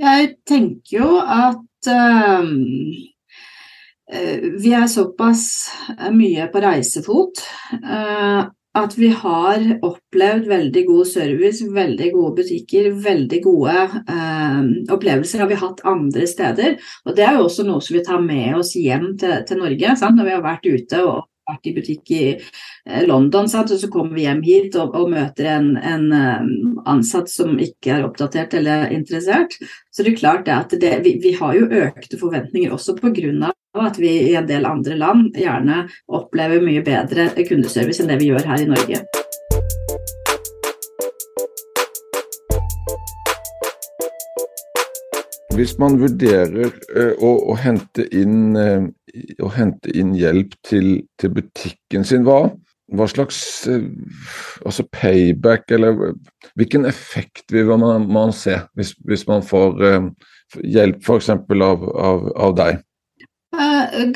Jeg 0.03 0.33
tenker 0.49 0.97
jo 0.97 1.11
at 1.21 1.91
uh, 1.93 2.49
vi 4.63 4.73
er 4.77 4.89
såpass 4.91 5.45
mye 6.13 6.49
på 6.53 6.65
reisefot 6.65 7.45
uh, 7.79 8.51
at 8.73 8.95
vi 8.97 9.11
har 9.13 9.65
opplevd 9.85 10.47
veldig 10.49 10.83
god 10.89 11.09
service, 11.09 11.65
veldig 11.75 12.09
gode 12.15 12.37
butikker, 12.41 12.89
veldig 13.05 13.41
gode 13.45 13.75
eh, 14.01 14.63
opplevelser 14.95 15.43
har 15.45 15.51
vi 15.51 15.59
hatt 15.61 15.83
andre 15.89 16.29
steder. 16.29 16.79
Og 17.05 17.17
det 17.17 17.27
er 17.27 17.37
jo 17.37 17.49
også 17.49 17.67
noe 17.69 17.85
som 17.85 17.99
vi 17.99 18.05
tar 18.07 18.25
med 18.25 18.57
oss 18.57 18.73
hjem 18.79 19.11
til, 19.21 19.37
til 19.49 19.61
Norge 19.61 19.97
sant? 20.01 20.17
når 20.17 20.29
vi 20.29 20.35
har 20.37 20.47
vært 20.47 20.71
ute 20.73 21.03
og 21.05 21.29
vært 21.49 21.69
i 21.69 21.75
butikk 21.77 22.13
i 22.15 22.23
eh, 22.33 23.03
London, 23.07 23.49
sant? 23.51 23.73
og 23.73 23.81
så 23.81 23.91
kommer 23.93 24.17
vi 24.17 24.27
hjem 24.27 24.43
hit 24.47 24.77
og, 24.81 24.95
og 24.99 25.11
møter 25.13 25.49
en, 25.57 25.73
en, 25.77 26.07
eh, 26.17 26.53
ansatt 26.91 27.31
som 27.33 27.57
ikke 27.63 27.97
er 27.97 28.07
oppdatert 28.07 28.55
eller 28.59 28.93
interessert. 28.95 29.57
Så 29.93 30.05
det 30.05 30.15
er 30.15 30.21
klart 30.21 30.47
det 30.49 30.57
at 30.57 30.77
det, 30.83 30.93
vi, 31.07 31.17
vi, 31.23 31.35
har 31.39 31.57
jo 31.59 31.71
økte 31.87 32.21
forventninger 32.21 32.73
også 32.75 32.97
pga. 33.01 33.53
at 33.83 33.99
vi 33.99 34.13
i 34.31 34.35
en 34.37 34.47
del 34.47 34.67
andre 34.69 34.97
land 34.97 35.37
gjerne 35.37 35.87
opplever 36.09 36.63
mye 36.63 36.85
bedre 36.85 37.31
kundeservice 37.49 38.03
enn 38.03 38.13
det 38.13 38.21
vi 38.21 38.33
gjør 38.33 38.49
her 38.53 38.63
i 38.63 38.71
Norge. 38.71 39.22
Hvis 45.53 45.75
man 45.77 45.99
vurderer 46.01 46.71
uh, 46.97 47.13
å, 47.21 47.31
å, 47.53 47.55
hente 47.61 48.07
inn, 48.17 48.57
uh, 48.57 48.87
å, 49.45 49.51
hente 49.53 49.93
inn, 49.93 50.15
hjelp 50.17 50.55
til, 50.65 51.03
til 51.21 51.33
butikken 51.37 52.07
sin, 52.09 52.25
hva, 52.25 52.47
hva 52.97 53.09
slags 53.11 53.37
uh, 53.69 53.85
altså 54.65 54.87
payback 54.89 55.69
eller 55.77 56.15
hvilken 56.57 56.89
effekt 56.89 57.53
vil 57.53 57.69
man, 57.69 58.09
man 58.09 58.33
se 58.37 58.57
hvis, 58.79 58.95
hvis, 59.05 59.27
man 59.29 59.45
får 59.45 59.77
hjelp 60.65 61.05
f.eks. 61.05 61.31
Av, 61.37 61.85
av, 62.09 62.27
av 62.49 62.57
deg? 62.57 62.81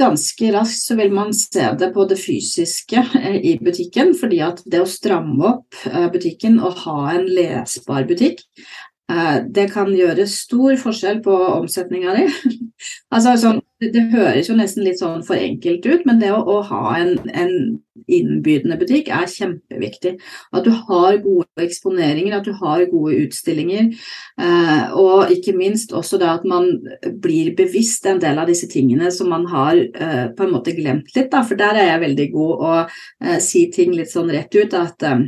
Ganske 0.01 0.51
raskt 0.55 0.89
så 0.89 0.97
vil 0.97 1.13
man 1.13 1.37
se 1.37 1.69
det 1.77 1.93
på 1.93 2.09
det 2.09 2.17
fysiske 2.17 3.05
i 3.45 3.59
butikken. 3.61 4.17
fordi 4.17 4.41
at 4.41 4.65
det 4.65 4.81
å 4.81 4.89
stramme 4.89 5.53
opp 5.53 5.81
butikken 6.17 6.63
og 6.65 6.81
ha 6.87 7.01
en 7.13 7.29
lesbar 7.29 8.09
butikk 8.09 8.41
Eh, 8.57 8.96
det 9.07 9.69
kan 9.71 9.93
gjøre 9.95 10.25
stor 10.27 10.75
forskjell 10.81 11.21
på 11.23 11.35
omsetninga 11.61 12.17
di. 12.17 12.25
altså, 13.15 13.37
sånn, 13.39 13.61
det, 13.81 13.91
det, 13.93 14.07
høres 14.13 14.49
jo 14.49 14.57
nesten 14.57 14.87
litt 14.87 15.01
sånn 15.01 15.25
for 15.27 15.39
enkelt 15.39 15.85
ut, 15.87 16.07
men 16.09 16.21
det 16.23 16.31
å, 16.33 16.41
å 16.41 16.63
ha 16.71 16.97
en, 16.99 17.19
en, 17.31 17.53
innbydende 18.13 18.77
butikk 18.79 19.09
er 19.11 19.27
kjempeviktig. 19.31 20.13
At 20.55 20.67
du 20.67 20.71
har 20.71 21.17
gode 21.25 21.65
eksponeringer, 21.65 22.37
at 22.37 22.47
du 22.47 22.53
har 22.61 22.85
gode 22.91 23.17
utstillinger. 23.25 23.89
Eh, 24.39 24.93
og 24.95 25.33
ikke 25.35 25.57
minst 25.57 25.95
også 25.97 26.21
det 26.21 26.29
at 26.31 26.45
man 26.47 26.69
blir 27.25 27.55
bevisst 27.59 28.07
en 28.07 28.21
del 28.23 28.39
av 28.39 28.47
disse 28.51 28.69
tingene 28.71 29.11
som 29.15 29.33
man 29.33 29.49
har 29.51 29.81
eh, 29.81 30.29
på 30.37 30.47
en 30.47 30.55
måte 30.55 30.77
glemt 30.77 31.11
litt. 31.17 31.33
Da. 31.33 31.43
For 31.49 31.59
der 31.59 31.81
er 31.81 31.91
jeg 31.93 32.05
veldig 32.05 32.29
god 32.37 32.63
å 32.69 32.77
eh, 32.85 33.41
si 33.43 33.67
ting 33.75 33.97
litt 33.97 34.13
sånn 34.13 34.31
rett 34.31 34.55
ut. 34.55 34.77
at 34.77 35.03
eh, 35.03 35.27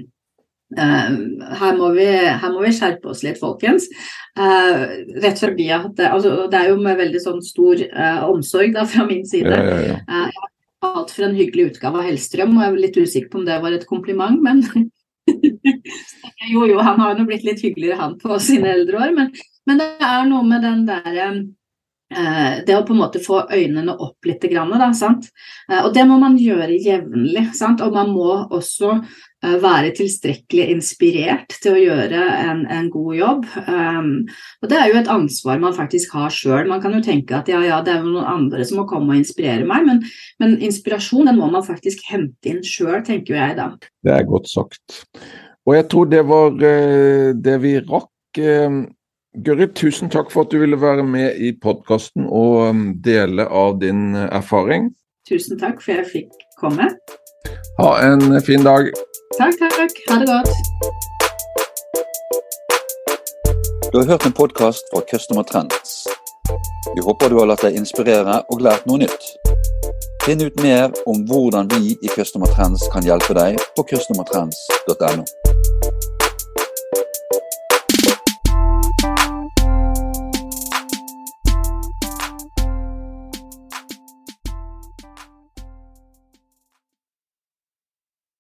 her, 0.77 1.77
må 1.79 1.93
vi, 1.97 2.05
her, 2.05 2.51
må 2.53 2.61
vi, 2.61 2.75
skjerpe 2.77 3.09
oss 3.09 3.23
litt, 3.25 3.39
folkens. 3.41 3.87
rett 4.37 5.41
fordi 5.41 5.71
at 5.73 5.89
det, 5.97 6.11
altså, 6.13 6.35
det 6.53 6.59
er 6.61 6.69
jo 6.75 6.77
med 6.83 6.99
veldig 7.01 7.23
sånn 7.25 7.41
stor 7.45 7.81
omsorg 8.29 8.75
da, 8.77 8.85
fra 8.85 9.07
min 9.09 9.25
side. 9.27 9.49
Ja, 9.49 9.81
ja, 9.81 9.97
ja. 10.29 10.49
alt 10.85 11.15
for 11.15 11.25
en 11.25 11.39
hyggelig 11.39 11.71
utgave 11.73 12.03
av 12.03 12.11
Hellstrøm, 12.11 12.53
og 12.59 12.67
jeg 12.67 12.75
er 12.75 12.83
litt 12.85 13.01
usikker 13.01 13.33
på 13.33 13.41
om 13.41 13.49
det 13.49 13.61
var 13.65 13.77
et 13.79 13.89
kompliment, 13.89 14.43
men 14.45 14.61
jo, 16.53 16.67
jo, 16.69 16.77
han 16.85 17.01
har 17.01 17.17
jo 17.17 17.29
blitt 17.29 17.49
litt 17.49 17.65
hyggeligere, 17.65 18.01
han, 18.03 18.19
på 18.21 18.37
sine 18.43 18.75
eldre 18.77 19.01
år. 19.01 19.15
Men, 19.17 19.33
men 19.69 19.81
det 19.81 19.89
er 20.05 20.29
noe 20.29 20.45
med 20.47 20.69
den 20.69 20.85
derre 20.89 21.31
Eh, 22.09 22.65
det 22.65 22.73
å 22.73 22.85
på 22.89 22.95
en 22.95 23.03
måte 23.03 23.21
få 23.21 23.43
øynene 23.53 23.93
opp 24.01 24.25
litt. 24.29 24.45
Da, 24.49 24.89
sant? 24.97 25.29
Eh, 25.69 25.83
og 25.83 25.93
det 25.95 26.07
må 26.09 26.17
man 26.21 26.39
gjøre 26.41 26.79
jevnlig. 26.81 27.49
Og 27.61 27.93
man 27.93 28.13
må 28.15 28.31
også 28.49 28.95
eh, 28.97 29.03
være 29.39 29.93
tilstrekkelig 29.95 30.65
inspirert 30.73 31.55
til 31.63 31.77
å 31.77 31.81
gjøre 31.81 32.23
en, 32.43 32.65
en 32.75 32.89
god 32.91 33.13
jobb. 33.15 33.45
Um, 33.69 34.11
og 34.63 34.73
det 34.73 34.79
er 34.81 34.91
jo 34.91 34.99
et 34.99 35.11
ansvar 35.15 35.61
man 35.63 35.77
faktisk 35.77 36.17
har 36.19 36.35
sjøl. 36.35 36.67
Man 36.71 36.83
kan 36.83 36.97
jo 36.97 37.03
tenke 37.05 37.37
at 37.39 37.51
ja, 37.51 37.61
ja, 37.63 37.79
det 37.87 37.95
er 37.95 38.03
jo 38.03 38.17
noen 38.17 38.27
andre 38.33 38.67
som 38.67 38.81
må 38.81 38.89
komme 38.91 39.15
og 39.15 39.21
inspirere 39.21 39.67
meg, 39.69 39.87
men, 39.87 40.03
men 40.43 40.59
inspirasjon 40.59 41.31
den 41.31 41.39
må 41.39 41.51
man 41.53 41.67
faktisk 41.67 42.03
hente 42.11 42.51
inn 42.51 42.65
sjøl, 42.67 42.99
tenker 43.07 43.39
jeg 43.39 43.59
da. 43.61 43.71
Det 44.03 44.15
er 44.17 44.27
godt 44.27 44.51
sagt. 44.51 45.01
Og 45.69 45.77
jeg 45.77 45.87
tror 45.93 46.11
det 46.11 46.25
var 46.27 46.55
det 46.59 47.59
vi 47.63 47.77
rakk. 47.85 48.11
Guri, 49.45 49.69
tusen 49.77 50.11
takk 50.11 50.33
for 50.33 50.47
at 50.47 50.51
du 50.51 50.59
ville 50.59 50.79
være 50.81 51.05
med 51.07 51.37
i 51.39 51.53
podkasten 51.63 52.27
og 52.27 52.73
um, 52.73 52.85
dele 53.05 53.45
av 53.47 53.77
din 53.83 54.17
uh, 54.17 54.25
erfaring. 54.35 54.89
Tusen 55.29 55.61
takk 55.61 55.83
for 55.85 55.95
at 55.95 56.07
jeg 56.07 56.11
fikk 56.15 56.47
komme. 56.59 56.89
Ha 57.79 58.01
en 58.01 58.41
fin 58.41 58.65
dag. 58.65 58.91
Takk, 59.39 59.59
takk. 59.59 59.93
Ha 60.11 60.19
det 60.19 60.27
godt. 60.27 60.49
Du 63.93 63.99
har 63.99 64.07
hørt 64.07 64.27
en 64.27 64.33
podkast 64.33 64.83
fra 64.95 65.03
Customer 65.11 65.43
Trends. 65.43 66.09
Vi 66.95 67.01
håper 67.07 67.31
du 67.31 67.39
har 67.39 67.47
latt 67.47 67.63
deg 67.63 67.79
inspirere 67.79 68.41
og 68.51 68.65
lært 68.67 68.83
noe 68.91 68.99
nytt. 69.05 69.29
Finn 70.27 70.43
ut 70.43 70.59
mer 70.59 70.91
om 71.07 71.23
hvordan 71.31 71.71
vi 71.77 71.95
i 72.03 72.11
Customer 72.17 72.51
Trends 72.51 72.83
kan 72.91 73.07
hjelpe 73.07 73.39
deg 73.39 73.63
på 73.77 73.87
customertrends.no. 73.95 75.38